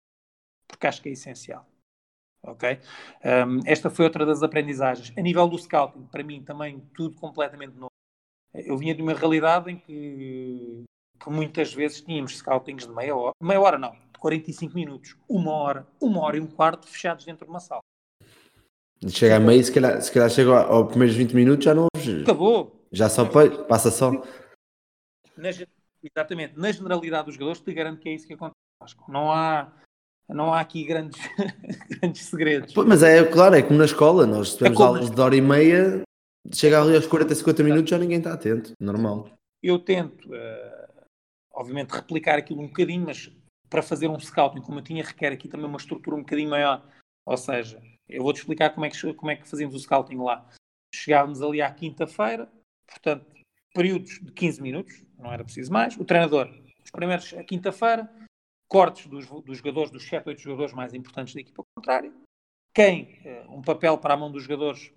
[0.68, 1.66] porque acho que é essencial
[2.46, 2.78] ok?
[3.24, 5.12] Um, esta foi outra das aprendizagens.
[5.16, 7.90] A nível do scouting, para mim também tudo completamente novo.
[8.54, 10.84] Eu vinha de uma realidade em que,
[11.18, 15.52] que muitas vezes tínhamos scoutings de meia hora, meia hora não, de 45 minutos, uma
[15.52, 17.80] hora, uma hora e um quarto fechados dentro de uma sala.
[19.08, 21.88] Chega a meio, se calhar, se calhar chega aos primeiros 20 minutos já não
[22.22, 22.80] Acabou.
[22.92, 23.24] Já só
[23.66, 24.12] passa só.
[25.36, 25.50] Na,
[26.04, 26.58] exatamente.
[26.58, 28.54] Na generalidade dos jogadores, te garanto que é isso que acontece.
[29.08, 29.72] Não há,
[30.28, 31.20] não há aqui grandes,
[32.00, 32.74] grandes segredos.
[32.74, 36.02] Mas é claro, é como na escola, nós tivemos é aulas de hora e meia,
[36.52, 39.30] chega ali aos 40, 50 minutos já ninguém está atento, normal.
[39.62, 41.06] Eu tento, uh,
[41.52, 43.30] obviamente, replicar aquilo um bocadinho, mas
[43.70, 46.86] para fazer um scouting como eu tinha, requer aqui também uma estrutura um bocadinho maior.
[47.26, 50.46] Ou seja, eu vou-te explicar como é, que, como é que fazíamos o scouting lá.
[50.94, 52.48] Chegávamos ali à quinta-feira,
[52.86, 53.26] portanto,
[53.74, 55.96] períodos de 15 minutos, não era preciso mais.
[55.96, 56.48] O treinador,
[56.83, 58.11] os primeiros, a quinta-feira,
[58.68, 62.12] cortes dos, dos jogadores, dos 7, 8 jogadores mais importantes da equipa contrária,
[62.74, 64.92] quem, uh, um papel para a mão dos jogadores,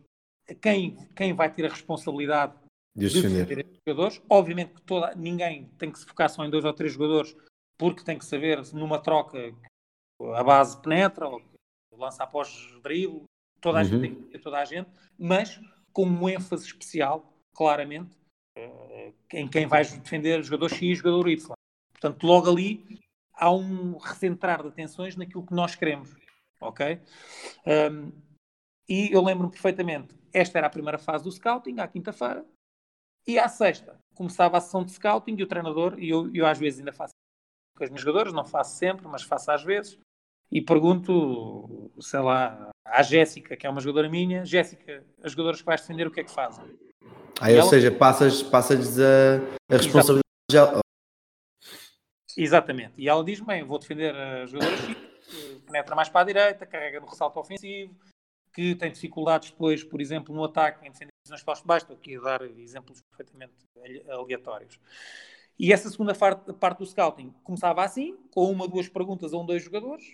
[0.62, 2.54] quem, quem vai ter a responsabilidade
[2.96, 4.22] de defender jogadores.
[4.28, 7.36] Obviamente que toda, ninguém tem que se focar só em dois ou três jogadores,
[7.78, 9.54] porque tem que saber numa troca
[10.34, 11.42] a base penetra ou
[11.94, 12.50] lança após
[12.82, 13.24] drible,
[13.62, 13.88] toda a uhum.
[13.88, 15.60] gente tem que ter toda a gente, mas
[15.94, 18.17] com um ênfase especial, claramente,
[19.34, 21.54] em quem vai defender jogador X e jogador Y.
[21.92, 23.00] Portanto, logo ali
[23.34, 26.16] há um recentrar de atenções naquilo que nós queremos,
[26.60, 27.00] ok?
[27.66, 28.12] Um,
[28.90, 32.46] e eu lembro-me perfeitamente, esta era a primeira fase do scouting, à quinta-feira,
[33.28, 36.58] e à sexta começava a sessão de scouting e o treinador, e eu, eu às
[36.58, 37.14] vezes ainda faço
[37.78, 40.00] com os meus jogadores, não faço sempre, mas faço às vezes,
[40.52, 45.66] e pergunto, sei lá, à Jéssica, que é uma jogadora minha, Jéssica, as jogadoras que
[45.66, 46.66] vais defender, o que é que fazem?
[47.40, 47.70] Ah, ou ela...
[47.70, 49.38] seja, passas, passas a,
[49.70, 50.24] a responsabilidade.
[50.52, 50.82] Já...
[52.36, 52.94] Exatamente.
[52.98, 54.96] E ela diz: bem, vou defender a jogadora X,
[55.28, 57.96] que penetra mais para a direita, carrega no ressalto ofensivo,
[58.54, 61.84] que tem dificuldades depois, por exemplo, no ataque, em defender nas postas de baixo.
[61.84, 63.54] Estou aqui a dar exemplos perfeitamente
[64.10, 64.80] aleatórios.
[65.60, 69.46] E essa segunda parte, parte do scouting começava assim, com uma, duas perguntas a um,
[69.46, 70.06] dois jogadores,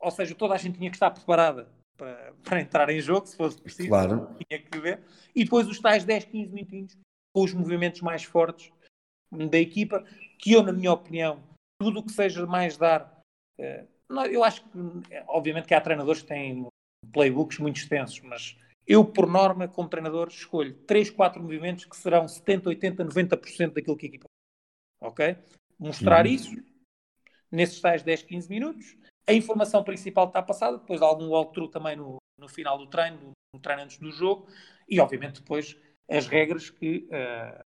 [0.00, 1.68] ou seja, toda a gente tinha que estar preparada
[1.98, 3.88] para, para entrar em jogo, se fosse preciso.
[3.88, 4.34] Claro.
[4.48, 5.02] Tinha que ver.
[5.34, 6.96] E depois os tais 10, 15 minutinhos
[7.34, 8.72] com os movimentos mais fortes
[9.30, 10.02] da equipa,
[10.38, 11.42] que eu, na minha opinião,
[11.78, 13.20] tudo o que seja mais dar.
[13.58, 13.86] Uh,
[14.30, 14.78] eu acho que,
[15.26, 16.66] obviamente, que há treinadores que têm
[17.12, 18.56] playbooks muito extensos, mas
[18.86, 23.96] eu, por norma, como treinador, escolho 3, 4 movimentos que serão 70, 80, 90% daquilo
[23.96, 24.24] que a equipa.
[25.02, 25.36] Ok?
[25.78, 26.32] Mostrar uhum.
[26.32, 26.56] isso
[27.50, 28.96] nesses tais 10, 15 minutos
[29.28, 33.60] a informação principal está passada, depois algum walkthrough também no, no final do treino, no
[33.60, 34.48] treino antes do jogo,
[34.88, 35.78] e obviamente depois
[36.10, 37.62] as regras que, uh,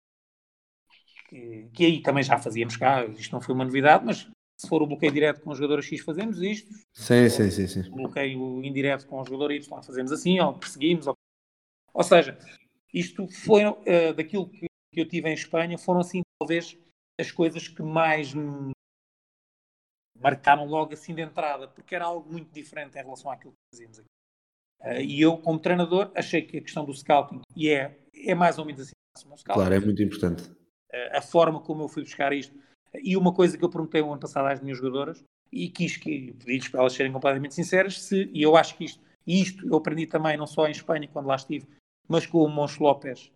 [1.29, 4.81] que, que, aí também já fazíamos cá, isto não foi uma novidade, mas se for
[4.81, 7.89] o bloqueio direto com o jogador X fazemos isto, sim, sim, sim, sim.
[7.89, 11.15] o bloqueio indireto com o jogador Y fazemos assim, ou perseguimos, ou,
[11.93, 12.37] ou seja,
[12.93, 16.77] isto foi uh, daquilo que, que eu tive em Espanha, foram assim talvez
[17.17, 18.72] as coisas que mais me
[20.19, 23.99] marcaram logo assim de entrada, porque era algo muito diferente em relação àquilo que fazíamos
[23.99, 24.07] aqui.
[24.81, 28.57] Uh, e eu, como treinador, achei que a questão do scouting, e é, é mais
[28.57, 30.49] ou menos assim, scouting, claro, é muito importante.
[30.91, 32.57] Uh, a forma como eu fui buscar isto,
[33.01, 36.33] e uma coisa que eu perguntei o ano passado às minhas jogadoras, e quis que
[36.33, 40.05] pedi-lhes para elas serem completamente sinceras, se, e eu acho que isto, isto eu aprendi
[40.05, 41.67] também não só em Espanha, quando lá estive,
[42.07, 43.31] mas com o Moncho López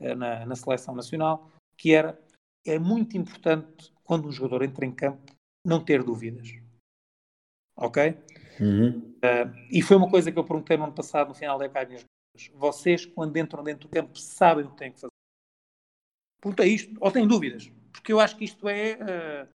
[0.00, 2.18] uh, na, na seleção nacional, que era,
[2.64, 5.32] é muito importante quando um jogador entra em campo
[5.64, 6.48] não ter dúvidas.
[7.76, 8.16] Ok?
[8.60, 9.14] Uhum.
[9.16, 12.04] Uh, e foi uma coisa que eu perguntei no ano passado, no final da época,
[12.54, 15.12] vocês, quando entram dentro do campo, sabem o que têm que fazer?
[16.40, 17.70] Perguntei isto, ou têm dúvidas?
[17.92, 19.48] Porque eu acho que isto é, uh,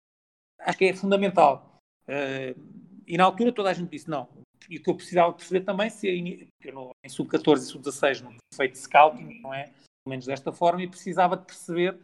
[0.59, 1.79] acho que é fundamental.
[2.07, 2.59] Uh,
[3.07, 4.27] e na altura toda a gente disse não.
[4.69, 6.47] E o que eu precisava perceber também, se em,
[7.03, 9.65] em sub-14 e sub-16 não tinha feito scouting, não é?
[9.65, 11.99] Pelo menos desta forma, e precisava de perceber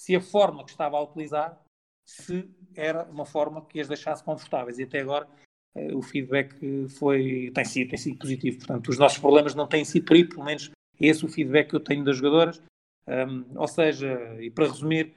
[0.00, 1.58] se a forma que estava a utilizar
[2.04, 4.78] se era uma forma que as deixasse confortáveis.
[4.78, 5.28] E até agora
[5.74, 6.54] uh, o feedback
[6.88, 8.58] foi, tem, sido, tem sido positivo.
[8.58, 11.70] Portanto, os nossos problemas não têm sido por aí, pelo menos esse é o feedback
[11.70, 12.62] que eu tenho das jogadoras.
[13.06, 15.14] Um, ou seja, e para resumir,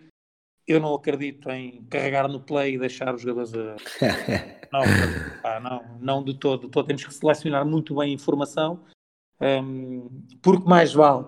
[0.67, 3.75] eu não acredito em carregar no play e deixar os jogadores a...
[4.73, 4.81] não,
[5.41, 6.87] pá, não, não de todo, todo.
[6.87, 8.83] Temos que selecionar muito bem a informação,
[9.39, 10.09] um,
[10.41, 11.25] porque mais vale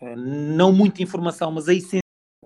[0.00, 2.00] uh, não muita informação, mas a essência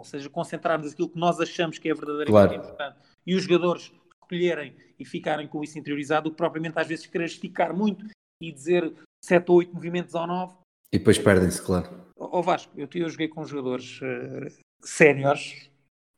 [0.04, 2.54] ou seja, concentrarmos aquilo que nós achamos que é verdadeiramente claro.
[2.54, 3.90] importante e os jogadores
[4.22, 8.06] escolherem e ficarem com isso interiorizado, propriamente às vezes querer esticar muito
[8.40, 8.92] e dizer
[9.24, 10.54] 7 ou 8 movimentos ou 9.
[10.92, 11.88] E depois perdem-se, claro.
[12.16, 15.70] Ó Vasco, eu, eu joguei com jogadores uh, séniores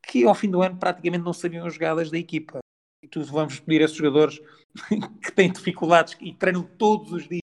[0.07, 2.59] que ao fim do ano praticamente não sabiam as jogadas da equipa.
[3.03, 4.41] E tu vamos pedir a esses jogadores
[5.23, 7.41] que têm dificuldades e treinam todos os dias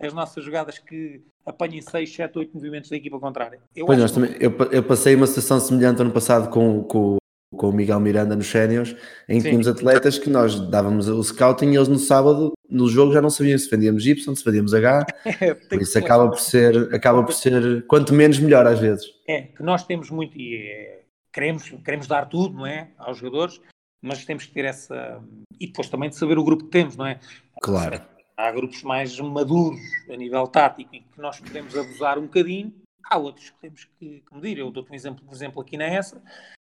[0.00, 3.60] as nossas jogadas que apanhem 6, 7, 8 movimentos da equipa contrária.
[3.76, 4.14] Eu pois nós que...
[4.20, 7.18] também, eu, eu, passei uma situação semelhante ano passado com, com,
[7.54, 8.96] com o Miguel Miranda nos séniores,
[9.28, 13.12] em que tínhamos atletas que nós dávamos o scouting e eles no sábado, no jogo,
[13.12, 15.06] já não sabiam se vendíamos Y, se vendíamos H,
[15.40, 19.04] é, por isso acaba por, ser, acaba por ser quanto menos melhor às vezes.
[19.28, 23.60] É, que nós temos muito e é, queremos, queremos dar tudo, não é, aos jogadores,
[24.02, 25.20] mas temos que ter essa...
[25.60, 27.20] e depois também de saber o grupo que temos, não é?
[27.60, 28.00] Claro
[28.40, 32.72] há grupos mais maduros a nível tático em que nós podemos abusar um bocadinho,
[33.04, 34.58] há outros que temos que, que medir.
[34.58, 36.22] Eu dou-te um exemplo, por exemplo, aqui na ESA.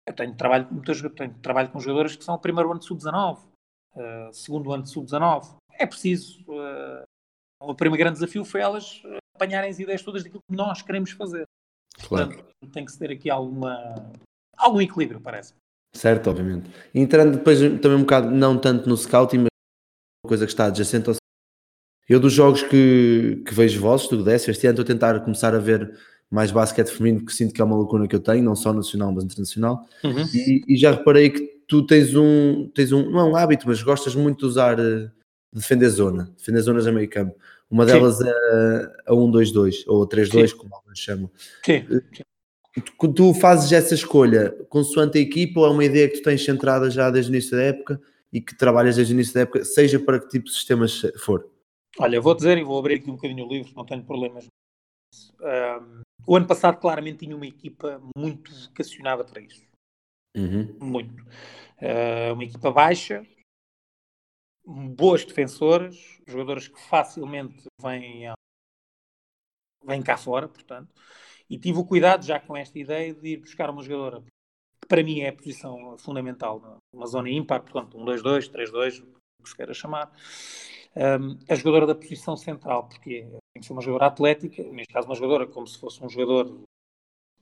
[0.06, 3.38] Eu tenho trabalho, muitas, tenho trabalho com jogadores que são o primeiro ano de sub-19,
[3.38, 5.56] uh, segundo ano de sub-19.
[5.72, 6.40] É preciso.
[6.42, 7.02] Uh,
[7.60, 9.02] o primeiro grande desafio foi elas
[9.34, 11.44] apanharem as ideias todas daquilo que nós queremos fazer.
[12.06, 12.28] Claro.
[12.28, 14.12] Portanto, tem que se ter aqui alguma,
[14.56, 15.54] algum equilíbrio, parece.
[15.94, 16.70] Certo, obviamente.
[16.94, 19.48] Entrando depois também um bocado, não tanto no scouting, mas
[20.24, 21.16] uma coisa que está adjacente ao
[22.08, 25.54] eu dos jogos que, que vejo vossos, do Décio, este ano estou a tentar começar
[25.54, 25.92] a ver
[26.30, 29.12] mais basquete feminino, que sinto que é uma lacuna que eu tenho, não só nacional,
[29.12, 29.86] mas internacional.
[30.04, 30.24] Uhum.
[30.34, 33.82] E, e, já reparei que tu tens um, tens um, não é um hábito, mas
[33.82, 35.10] gostas muito de usar, de
[35.52, 37.34] defender zona, defender zonas a meio campo.
[37.70, 41.30] Uma delas é a, a 1-2-2 ou a 3-2, como alguns chamam.
[41.64, 41.84] Sim.
[43.00, 46.44] Tu, tu fazes essa escolha consoante a equipa ou é uma ideia que tu tens
[46.44, 48.00] centrada já desde o início da época
[48.32, 51.48] e que trabalhas desde o início da época, seja para que tipo de sistemas for?
[51.98, 54.46] Olha, vou dizer e vou abrir aqui um bocadinho o livro, não tenho problemas.
[55.40, 59.64] Um, o ano passado claramente tinha uma equipa muito vocacionada para isso.
[60.36, 60.76] Uhum.
[60.80, 61.22] Muito.
[61.80, 63.26] Uh, uma equipa baixa,
[64.66, 68.32] boas defensoras, jogadoras que facilmente vêm,
[69.84, 70.92] vêm cá fora, portanto.
[71.48, 75.02] E tive o cuidado, já com esta ideia, de ir buscar uma jogadora que para
[75.02, 79.56] mim é a posição fundamental, uma zona ímpar, portanto, um 2-2, 3-2, o que se
[79.56, 80.12] queira chamar.
[80.96, 85.06] Um, a jogadora da posição central, porque tem que ser uma jogadora atlética, neste caso
[85.06, 86.66] uma jogadora como se fosse um jogador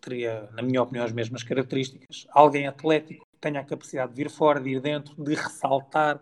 [0.05, 2.27] teria, na minha opinião, as mesmas características.
[2.31, 6.21] Alguém atlético que tenha a capacidade de vir fora, de ir dentro, de ressaltar,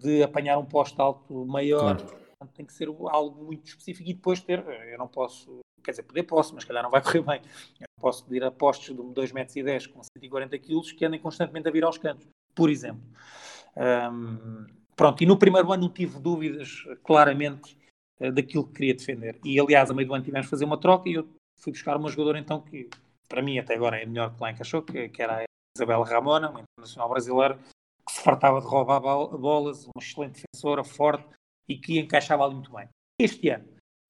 [0.00, 1.96] de apanhar um posto alto maior.
[1.96, 2.22] Claro.
[2.54, 6.24] Tem que ser algo muito específico e depois ter, eu não posso, quer dizer, poder
[6.24, 7.40] posso, mas calhar não vai correr bem.
[7.78, 11.70] Eu posso pedir a postos de 2,10 metros com 140 kg que andem constantemente a
[11.70, 13.02] vir aos cantos, por exemplo.
[13.76, 14.66] Um,
[14.96, 17.76] pronto, e no primeiro ano não tive dúvidas claramente
[18.20, 19.38] uh, daquilo que queria defender.
[19.44, 21.28] E aliás, a meio do ano tivemos a fazer uma troca e eu
[21.60, 22.88] fui buscar uma jogadora então que
[23.28, 25.44] para mim até agora é melhor que lá encaixou, que, que era a
[25.76, 27.58] Isabela Ramona, uma internacional brasileira,
[28.06, 31.26] que se fartava de roubar bolas, uma excelente defensora, forte
[31.68, 32.88] e que encaixava ali muito bem.
[33.18, 33.66] Este ano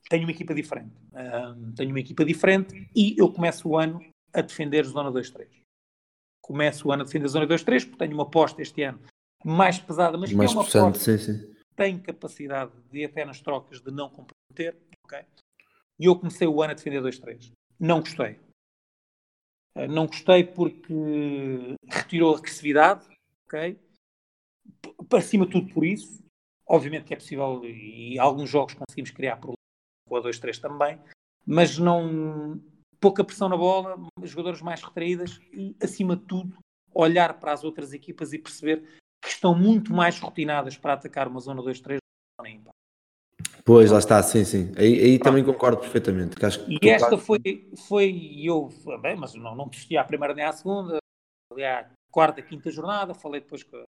[0.08, 0.92] tenho uma equipa diferente.
[1.12, 5.46] Um, tenho uma equipa diferente e eu começo o ano a defender zona 2-3.
[6.42, 9.00] Começo o ano a defender zona 2-3 porque tenho uma aposta este ano
[9.44, 11.54] mais pesada, mas mais que é uma sim, sim.
[11.76, 15.24] tem capacidade de até nas trocas de não comprometer, ok?
[15.98, 17.52] E eu comecei o ano a defender 2-3.
[17.78, 18.38] Não gostei.
[19.76, 23.06] Uh, não gostei porque retirou agressividade,
[23.46, 23.78] ok?
[25.08, 26.22] Para cima de tudo por isso.
[26.66, 29.58] Obviamente que é possível, e alguns jogos conseguimos criar problemas
[30.08, 30.98] com a 2-3 também,
[31.44, 32.60] mas não.
[33.00, 36.56] pouca pressão na bola, jogadores mais retraídas e, acima de tudo,
[36.94, 38.84] olhar para as outras equipas e perceber
[39.42, 42.72] estão muito mais rotinadas para atacar uma zona 2-3 do que
[43.64, 44.72] Pois, lá está, sim, sim.
[44.76, 46.36] Aí, aí também concordo perfeitamente.
[46.36, 48.68] Que acho que e esta foi, foi, eu,
[49.00, 50.98] bem, mas não, não desisti à primeira nem à segunda,
[51.52, 53.84] ali à quarta, quinta jornada, falei depois com a,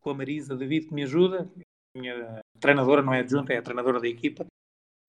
[0.00, 1.50] com a Marisa David, que me ajuda,
[1.96, 4.46] minha treinadora, não é adjunta, é a treinadora da equipa,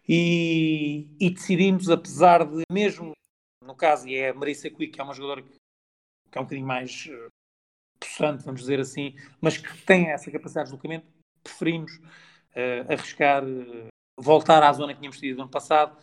[0.08, 3.14] e, e decidimos, apesar de, mesmo
[3.64, 5.56] no caso, e é a Marisa Quick, que é uma jogadora que,
[6.30, 7.30] que é um bocadinho mais uh,
[8.04, 11.08] possante, vamos dizer assim, mas que tem essa capacidade de deslocamento,
[11.44, 13.88] preferimos uh, arriscar uh,
[14.20, 15.98] voltar à zona que tínhamos tido no ano passado.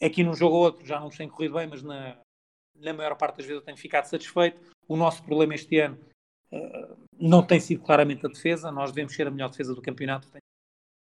[0.00, 2.18] Aqui num jogo ou outro já não nos tem corrido bem, mas na,
[2.76, 4.60] na maior parte das vezes eu tenho ficado satisfeito.
[4.86, 5.98] O nosso problema este ano
[6.52, 8.70] uh, não tem sido claramente a defesa.
[8.70, 10.42] Nós devemos ser a melhor defesa do campeonato, tenho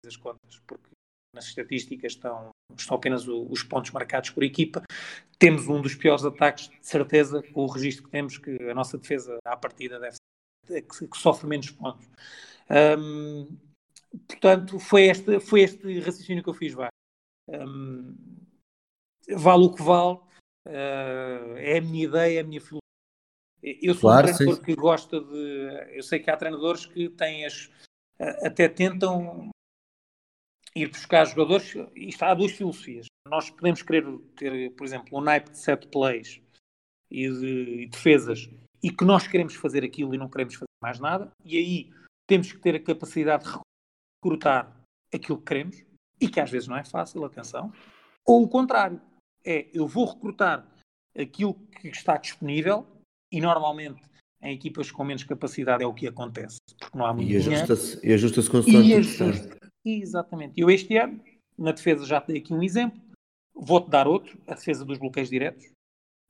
[0.06, 0.90] as contas, porque
[1.34, 4.82] nas estatísticas estão, estão apenas o, os pontos marcados por equipa.
[5.38, 8.96] Temos um dos piores ataques, de certeza, com o registro que temos, que a nossa
[8.96, 10.16] defesa à partida deve
[10.66, 12.06] ser, que, que sofre menos pontos.
[12.98, 13.56] Um,
[14.26, 16.74] portanto, foi este, foi este raciocínio que eu fiz.
[16.74, 16.88] Vá.
[17.48, 18.16] Um,
[19.36, 20.18] vale o que vale,
[20.66, 22.80] uh, é a minha ideia, é a minha filosofia.
[23.62, 24.62] Eu sou claro, um treinador sim.
[24.62, 25.96] que gosta de.
[25.96, 27.70] Eu sei que há treinadores que têm as.
[28.42, 29.50] até tentam
[30.76, 31.74] ir buscar jogadores.
[31.94, 33.06] Isto há duas filosofias.
[33.26, 34.04] Nós podemos querer
[34.36, 36.42] ter, por exemplo, um naipe de set plays
[37.10, 38.50] e de e defesas
[38.84, 41.90] e que nós queremos fazer aquilo e não queremos fazer mais nada, e aí
[42.26, 43.58] temos que ter a capacidade de
[44.22, 44.78] recrutar
[45.10, 45.82] aquilo que queremos,
[46.20, 47.72] e que às vezes não é fácil, atenção,
[48.26, 49.00] ou o contrário,
[49.42, 50.70] é eu vou recrutar
[51.16, 52.86] aquilo que está disponível,
[53.32, 54.02] e normalmente
[54.42, 58.06] em equipas com menos capacidade é o que acontece, porque não há muito e ajusta-se,
[58.06, 60.58] e ajusta-se consoante e ajusta Exatamente.
[60.58, 61.20] Eu este ano,
[61.58, 63.00] na defesa já dei aqui um exemplo,
[63.54, 65.70] vou-te dar outro, a defesa dos bloqueios diretos.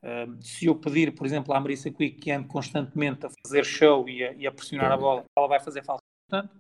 [0.05, 4.07] Uh, se eu pedir, por exemplo, à Marissa Quick que ande constantemente a fazer show
[4.07, 6.03] e a, e a pressionar a bola, ela vai fazer falta.
[6.29, 6.55] Portanto,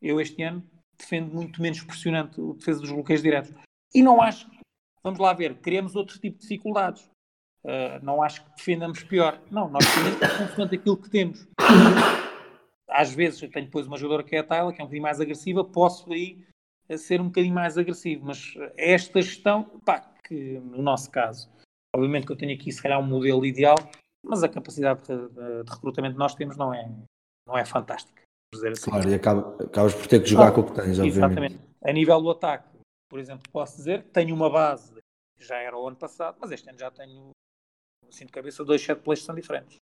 [0.00, 0.64] eu este ano
[0.98, 3.52] defende muito menos pressionante o defesa dos bloqueios diretos.
[3.94, 4.50] E não acho,
[5.04, 7.04] vamos lá ver, queremos outro tipo de dificuldades.
[7.62, 9.42] Uh, não acho que defendamos pior.
[9.50, 11.46] Não, nós defendemos consoante aquilo que temos.
[12.88, 15.02] Às vezes eu tenho depois uma jogadora que é a Tyler, que é um bocadinho
[15.02, 16.46] mais agressiva, posso aí
[16.96, 21.50] ser um bocadinho mais agressivo, mas esta gestão, pá, que no nosso caso,
[21.96, 23.76] obviamente que eu tenho aqui se calhar um modelo ideal,
[24.24, 26.88] mas a capacidade de, de, recrutamento que nós temos não é,
[27.46, 28.22] não é fantástica
[28.54, 28.90] dizer assim.
[28.90, 31.16] Claro, e acaba, acabas por ter que jogar ah, com o que tens, obviamente.
[31.16, 31.58] Exatamente.
[31.82, 32.68] A nível do ataque,
[33.08, 34.94] por exemplo, posso dizer que tenho uma base
[35.38, 37.30] já era o ano passado, mas este ano já tenho,
[38.08, 39.76] assim de cabeça, dois set plays que são diferentes.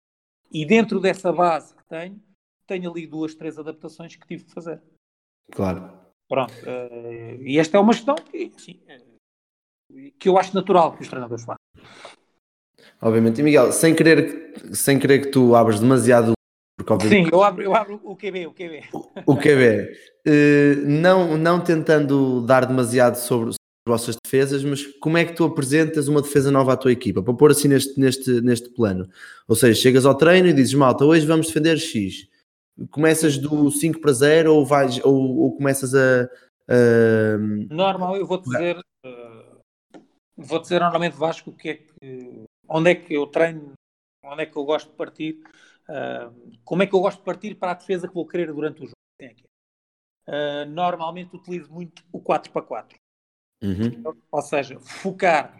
[0.51, 2.21] E dentro dessa base que tenho,
[2.67, 4.83] tenho ali duas, três adaptações que tive que fazer.
[5.53, 6.05] Claro.
[6.29, 6.53] Pronto.
[6.53, 8.81] Uh, e esta é uma questão que, assim,
[10.19, 11.64] que eu acho natural que os treinadores façam.
[13.01, 13.41] Obviamente.
[13.41, 16.33] E Miguel, sem querer, sem querer que tu abras demasiado
[17.09, 18.83] Sim, eu abro, eu abro o QB, o QB.
[18.93, 19.62] O, o QB.
[19.62, 19.95] Uh,
[20.27, 23.57] eh, não, não tentando dar demasiado sobre, as
[23.87, 27.22] vossas defesas, mas como é que tu apresentas uma defesa nova à tua equipa?
[27.22, 29.07] Para pôr assim neste, neste, neste plano.
[29.47, 32.27] Ou seja, chegas ao treino e dizes, malta, hoje vamos defender X.
[32.91, 36.29] Começas do 5 para 0 ou, vais, ou, ou começas a,
[36.68, 37.39] a...
[37.70, 38.79] Normal, eu vou dizer...
[40.37, 42.45] Vou dizer normalmente, Vasco, o que é que...
[42.68, 43.72] Onde é que eu treino,
[44.24, 45.41] onde é que eu gosto de partir
[45.89, 48.82] Uh, como é que eu gosto de partir para a defesa que vou querer durante
[48.82, 48.95] o jogo?
[50.26, 52.99] Uh, normalmente utilizo muito o 4 para 4.
[53.62, 54.16] Uhum.
[54.30, 55.55] Ou seja, focar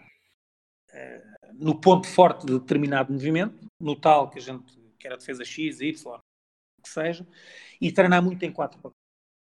[0.91, 5.45] uh, no ponto forte de determinado movimento, no tal que a gente quer a defesa
[5.45, 6.19] X, Y,
[6.81, 7.27] que seja,
[7.79, 8.95] e treinar muito em 4 para 4.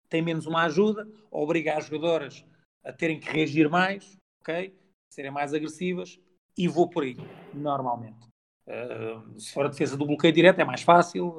[0.09, 2.45] Tem menos uma ajuda, obriga as jogadoras
[2.83, 4.73] a terem que reagir mais, ok?
[5.17, 6.21] Serem mais agressivas,
[6.55, 7.17] e vou por aí,
[7.51, 8.23] normalmente.
[8.67, 11.37] Uh, se for a defesa do bloqueio direto é mais fácil.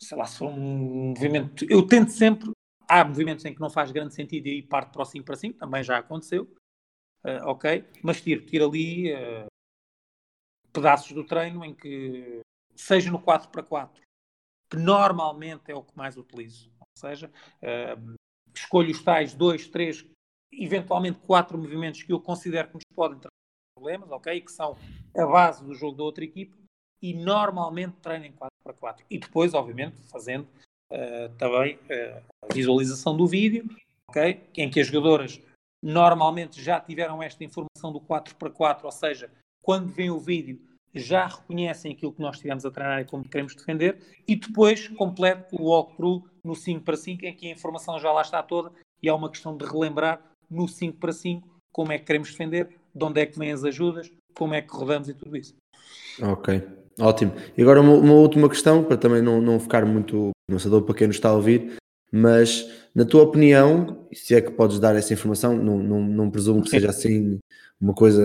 [0.00, 1.64] Sei lá, se for um movimento.
[1.70, 2.50] Eu tento sempre.
[2.88, 5.58] Há movimentos em que não faz grande sentido e parte para o 5 para 5,
[5.60, 6.52] também já aconteceu.
[7.24, 9.46] Uh, ok, mas tiro, tiro ali uh,
[10.72, 12.40] pedaços do treino em que,
[12.74, 14.02] seja no 4 para 4,
[14.68, 16.68] que normalmente é o que mais utilizo.
[16.80, 17.30] Ou seja,
[18.52, 20.04] escolho os tais 2, 3,
[20.52, 23.32] eventualmente 4 movimentos que eu considero que nos podem trazer
[23.74, 24.40] problemas, ok?
[24.40, 24.76] Que são
[25.16, 26.56] a base do jogo da outra equipe
[27.02, 29.06] e normalmente treino em 4 para 4.
[29.08, 30.46] E depois, obviamente, fazendo
[30.92, 33.68] uh, também uh, a visualização do vídeo,
[34.08, 34.42] ok?
[34.56, 35.40] Em que as jogadoras
[35.82, 39.30] normalmente já tiveram esta informação do 4 para 4, ou seja,
[39.62, 40.60] quando vem o vídeo
[40.94, 45.54] já reconhecem aquilo que nós estivemos a treinar e como queremos defender, e depois completo
[45.56, 48.72] o walkthrough no 5 para 5, em que a informação já lá está toda
[49.02, 50.20] e há uma questão de relembrar
[50.50, 53.62] no 5 para 5 como é que queremos defender, de onde é que vêm as
[53.62, 55.54] ajudas, como é que rodamos e tudo isso.
[56.20, 56.60] Ok,
[56.98, 57.32] ótimo.
[57.56, 61.06] E agora uma, uma última questão, para também não, não ficar muito lançador para quem
[61.06, 61.76] nos está a ouvir,
[62.10, 66.62] mas na tua opinião, se é que podes dar essa informação, não, não, não presumo
[66.62, 67.38] que seja assim
[67.80, 68.22] uma coisa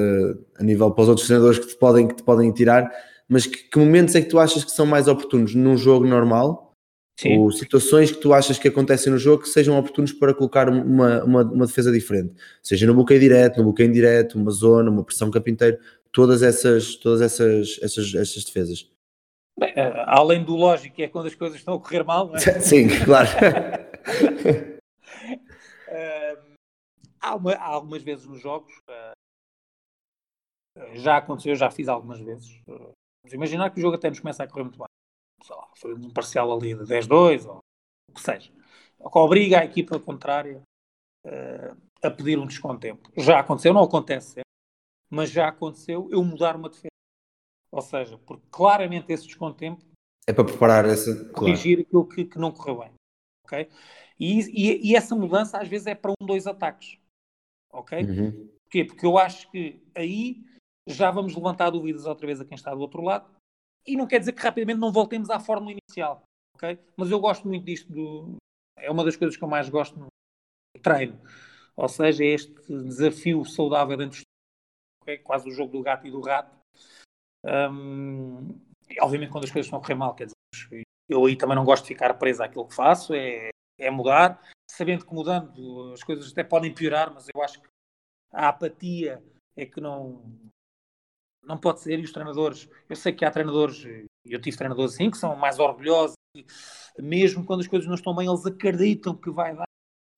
[0.57, 2.91] a nível para os outros treinadores que te podem, que te podem tirar,
[3.29, 6.72] mas que, que momentos é que tu achas que são mais oportunos num jogo normal
[7.15, 7.37] Sim.
[7.37, 11.23] ou situações que tu achas que acontecem no jogo que sejam oportunos para colocar uma,
[11.23, 15.29] uma, uma, defesa diferente, seja no bloqueio direto, no bloqueio indireto, uma zona, uma pressão
[15.29, 15.77] capinteiro,
[16.11, 18.89] todas essas, todas essas, essas, essas defesas.
[19.59, 22.39] Bem, eh, além do lógico é quando as coisas estão a correr mal, não é?
[22.59, 23.29] Sim, claro.
[27.21, 29.13] há, uma, há, algumas vezes nos jogos, uh,
[30.95, 32.59] já aconteceu, já fiz algumas vezes.
[32.67, 32.91] Uh,
[33.23, 34.87] vamos imaginar que o jogo até nos começa a correr muito bem
[35.43, 37.59] sei lá, foi um parcial ali de 10-2 ou
[38.09, 40.61] o que seja, que obriga a equipa contrária
[41.25, 43.11] uh, a pedir um descontempo.
[43.17, 44.43] Já aconteceu, não acontece sempre,
[45.09, 46.87] mas já aconteceu eu mudar uma defesa.
[47.71, 49.83] Ou seja, porque claramente esse descontempo
[50.25, 51.87] é para preparar essa corrigir claro.
[51.87, 52.93] aquilo que, que, não correu bem.
[53.45, 53.69] Ok?
[54.17, 56.97] E, e, e, essa mudança às vezes é para um, dois ataques.
[57.71, 57.99] Ok?
[58.03, 58.49] Uhum.
[58.63, 58.85] Porquê?
[58.85, 60.45] Porque eu acho que aí
[60.87, 63.29] já vamos levantar dúvidas outra vez a quem está do outro lado
[63.85, 66.23] e não quer dizer que rapidamente não voltemos à fórmula inicial,
[66.55, 66.79] ok?
[66.95, 68.35] Mas eu gosto muito disto, do...
[68.77, 70.07] é uma das coisas que eu mais gosto no
[70.81, 71.19] treino.
[71.75, 74.23] Ou seja, é este desafio saudável dentro dos
[75.01, 75.17] okay?
[75.19, 76.55] quase o jogo do gato e do rato.
[77.45, 78.59] Um,
[78.89, 81.65] e, obviamente, quando as coisas estão a correr mal, quer dizer, eu aí também não
[81.65, 86.31] gosto de ficar preso àquilo que faço, é, é mudar, sabendo que mudando as coisas
[86.31, 87.67] até podem piorar, mas eu acho que
[88.31, 89.23] a apatia
[89.55, 90.23] é que não,
[91.45, 91.99] não pode ser.
[91.99, 93.85] E os treinadores, eu sei que há treinadores,
[94.25, 96.15] eu tive treinadores assim, que são mais orgulhosos,
[96.99, 99.65] mesmo quando as coisas não estão bem, eles acreditam que vai dar.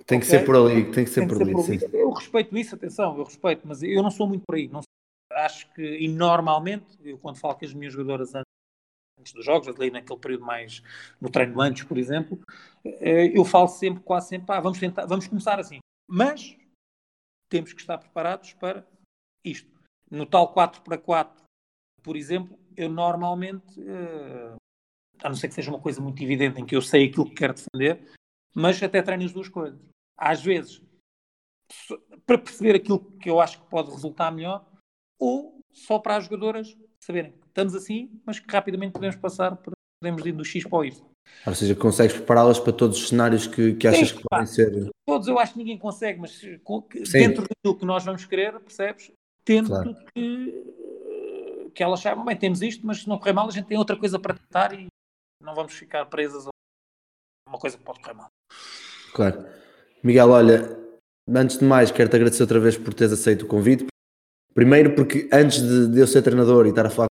[0.05, 0.39] Tem que okay?
[0.39, 2.03] ser por ali, tem que ser, tem por, que ali, ser por ali.
[2.03, 4.67] Eu respeito isso, atenção, eu respeito, mas eu não sou muito por aí.
[4.67, 4.81] Não,
[5.31, 9.89] acho que, e normalmente, eu quando falo com as minhas jogadoras antes dos jogos, ali
[9.89, 10.83] naquele período mais
[11.19, 12.39] no treino antes, por exemplo,
[12.85, 15.79] eh, eu falo sempre, quase sempre, ah, vamos tentar, vamos começar assim.
[16.07, 16.55] Mas
[17.49, 18.85] temos que estar preparados para
[19.43, 19.74] isto.
[20.09, 21.43] No tal 4 para 4,
[22.03, 24.55] por exemplo, eu normalmente, uh,
[25.23, 27.35] a não ser que seja uma coisa muito evidente em que eu sei aquilo que
[27.35, 28.11] quero defender,
[28.53, 29.79] mas até treino as duas coisas.
[30.17, 30.81] Às vezes,
[32.25, 34.65] para perceber aquilo que eu acho que pode resultar melhor,
[35.19, 39.57] ou só para as jogadoras saberem que estamos assim, mas que rapidamente podemos passar,
[40.01, 41.05] podemos ir do X para o Y.
[41.45, 44.89] Ou seja, consegues prepará-las para todos os cenários que, que achas Sim, que podem ser.
[45.07, 46.39] Todos eu acho que ninguém consegue, mas
[47.11, 49.11] dentro daquilo que nós vamos querer, percebes?
[49.45, 49.95] Tendo claro.
[50.13, 53.77] que, que elas saibam, bem, temos isto, mas se não correr mal, a gente tem
[53.77, 54.87] outra coisa para tentar e
[55.41, 56.49] não vamos ficar presas a
[57.47, 58.29] uma coisa que pode correr mal.
[59.13, 59.45] Claro.
[60.03, 60.77] Miguel, olha,
[61.29, 63.85] antes de mais, quero-te agradecer outra vez por teres aceito o convite.
[64.53, 67.07] Primeiro, porque antes de, de eu ser treinador e estar a falar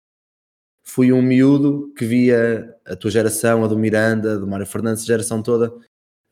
[0.84, 5.06] fui um miúdo que via a tua geração, a do Miranda, do Mário Fernandes, a
[5.06, 5.72] geração toda,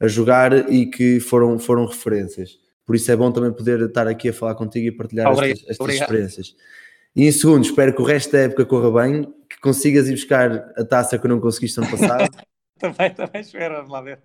[0.00, 2.58] a jogar e que foram, foram referências.
[2.86, 5.80] Por isso é bom também poder estar aqui a falar contigo e partilhar obrigado, estas,
[5.80, 6.54] estas experiências.
[7.16, 10.72] E em segundo, espero que o resto da época corra bem, que consigas ir buscar
[10.76, 12.30] a taça que não conseguiste ano passado.
[12.78, 14.20] também, também espero, vamos lá ver.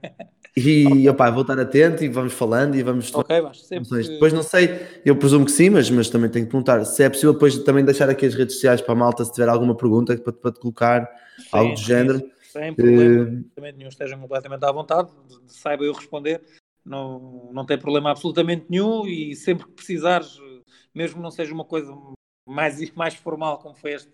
[0.55, 3.14] E opá, vou estar atento e vamos falando e vamos.
[3.16, 4.03] Ok, mas sempre.
[4.03, 7.09] Depois não sei, eu presumo que sim, mas, mas também tenho que perguntar se é
[7.09, 10.16] possível depois também deixar aqui as redes sociais para a malta se tiver alguma pergunta
[10.18, 12.22] para, para te colocar, sim, algo do género.
[12.51, 13.62] Sem problema, uh...
[13.78, 15.09] nenhum, estejam completamente à vontade,
[15.47, 16.41] saiba eu responder,
[16.86, 20.38] não, não tem problema absolutamente nenhum e sempre que precisares,
[20.94, 21.96] mesmo não seja uma coisa
[22.48, 24.14] mais, mais formal como foi este,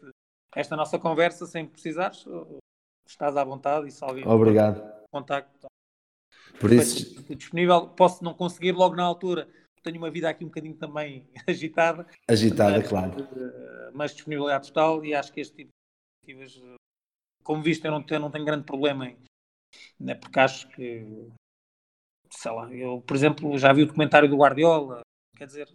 [0.55, 2.25] esta nossa conversa, sem precisares,
[3.07, 4.81] estás à vontade e se alguém Obrigado.
[5.11, 5.67] contacto
[6.59, 7.23] por isso...
[7.35, 7.89] disponível.
[7.89, 9.47] Posso não conseguir logo na altura.
[9.83, 12.05] Tenho uma vida aqui um bocadinho também agitada.
[12.27, 13.13] Agitada, mas, claro.
[13.21, 15.69] Eh, mas disponibilidade total e acho que este tipo
[16.25, 16.77] de iniciativas,
[17.43, 19.17] como visto, eu não tenho, não tenho grande problema em,
[19.99, 21.29] né, porque acho que,
[22.31, 25.01] sei lá, eu, por exemplo, já vi o documentário do Guardiola,
[25.35, 25.67] quer dizer,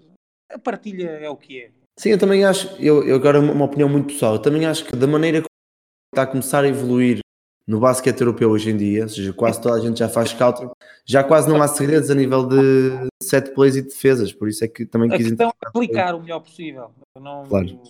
[0.51, 1.71] a partilha é o que é.
[1.99, 4.97] Sim, eu também acho, eu, eu agora uma opinião muito pessoal, eu também acho que
[4.97, 5.47] da maneira que
[6.13, 7.21] está a começar a evoluir
[7.67, 10.71] no basquete europeu hoje em dia, ou seja, quase toda a gente já faz scouting,
[11.05, 14.69] já quase não há segredos a nível de set plays e defesas, por isso é
[14.69, 16.93] que também a quis questão é aplicar o melhor possível.
[17.19, 17.81] Não, claro.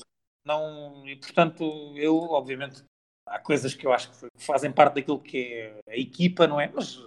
[0.47, 2.83] não, e portanto, eu, obviamente,
[3.27, 6.71] há coisas que eu acho que fazem parte daquilo que é a equipa, não é?
[6.73, 7.01] Mas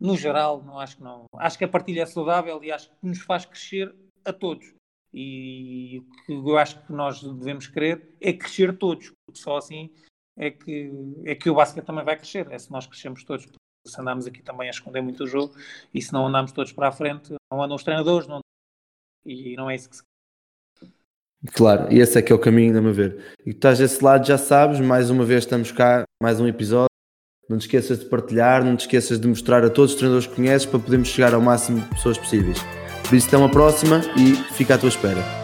[0.00, 1.24] no geral, não acho que não.
[1.36, 4.72] Acho que a partilha é saudável e acho que nos faz crescer a todos.
[5.12, 9.90] E o que eu acho que nós devemos querer é crescer todos, porque só assim
[10.36, 10.90] é que,
[11.24, 12.50] é que o basquete também vai crescer.
[12.50, 13.46] É se nós crescemos todos.
[13.86, 15.54] Se andamos aqui também a esconder muito o jogo
[15.92, 18.40] e se não andamos todos para a frente, não andam os treinadores, não...
[19.26, 20.02] e não é isso que se
[21.52, 23.34] Claro, e esse é que é o caminho, a ver.
[23.40, 26.93] E tu estás desse lado, já sabes, mais uma vez estamos cá, mais um episódio.
[27.48, 30.34] Não te esqueças de partilhar, não te esqueças de mostrar a todos os treinadores que
[30.34, 32.58] conheces para podermos chegar ao máximo de pessoas possíveis.
[33.06, 35.43] Por isso, até uma próxima e fica à tua espera.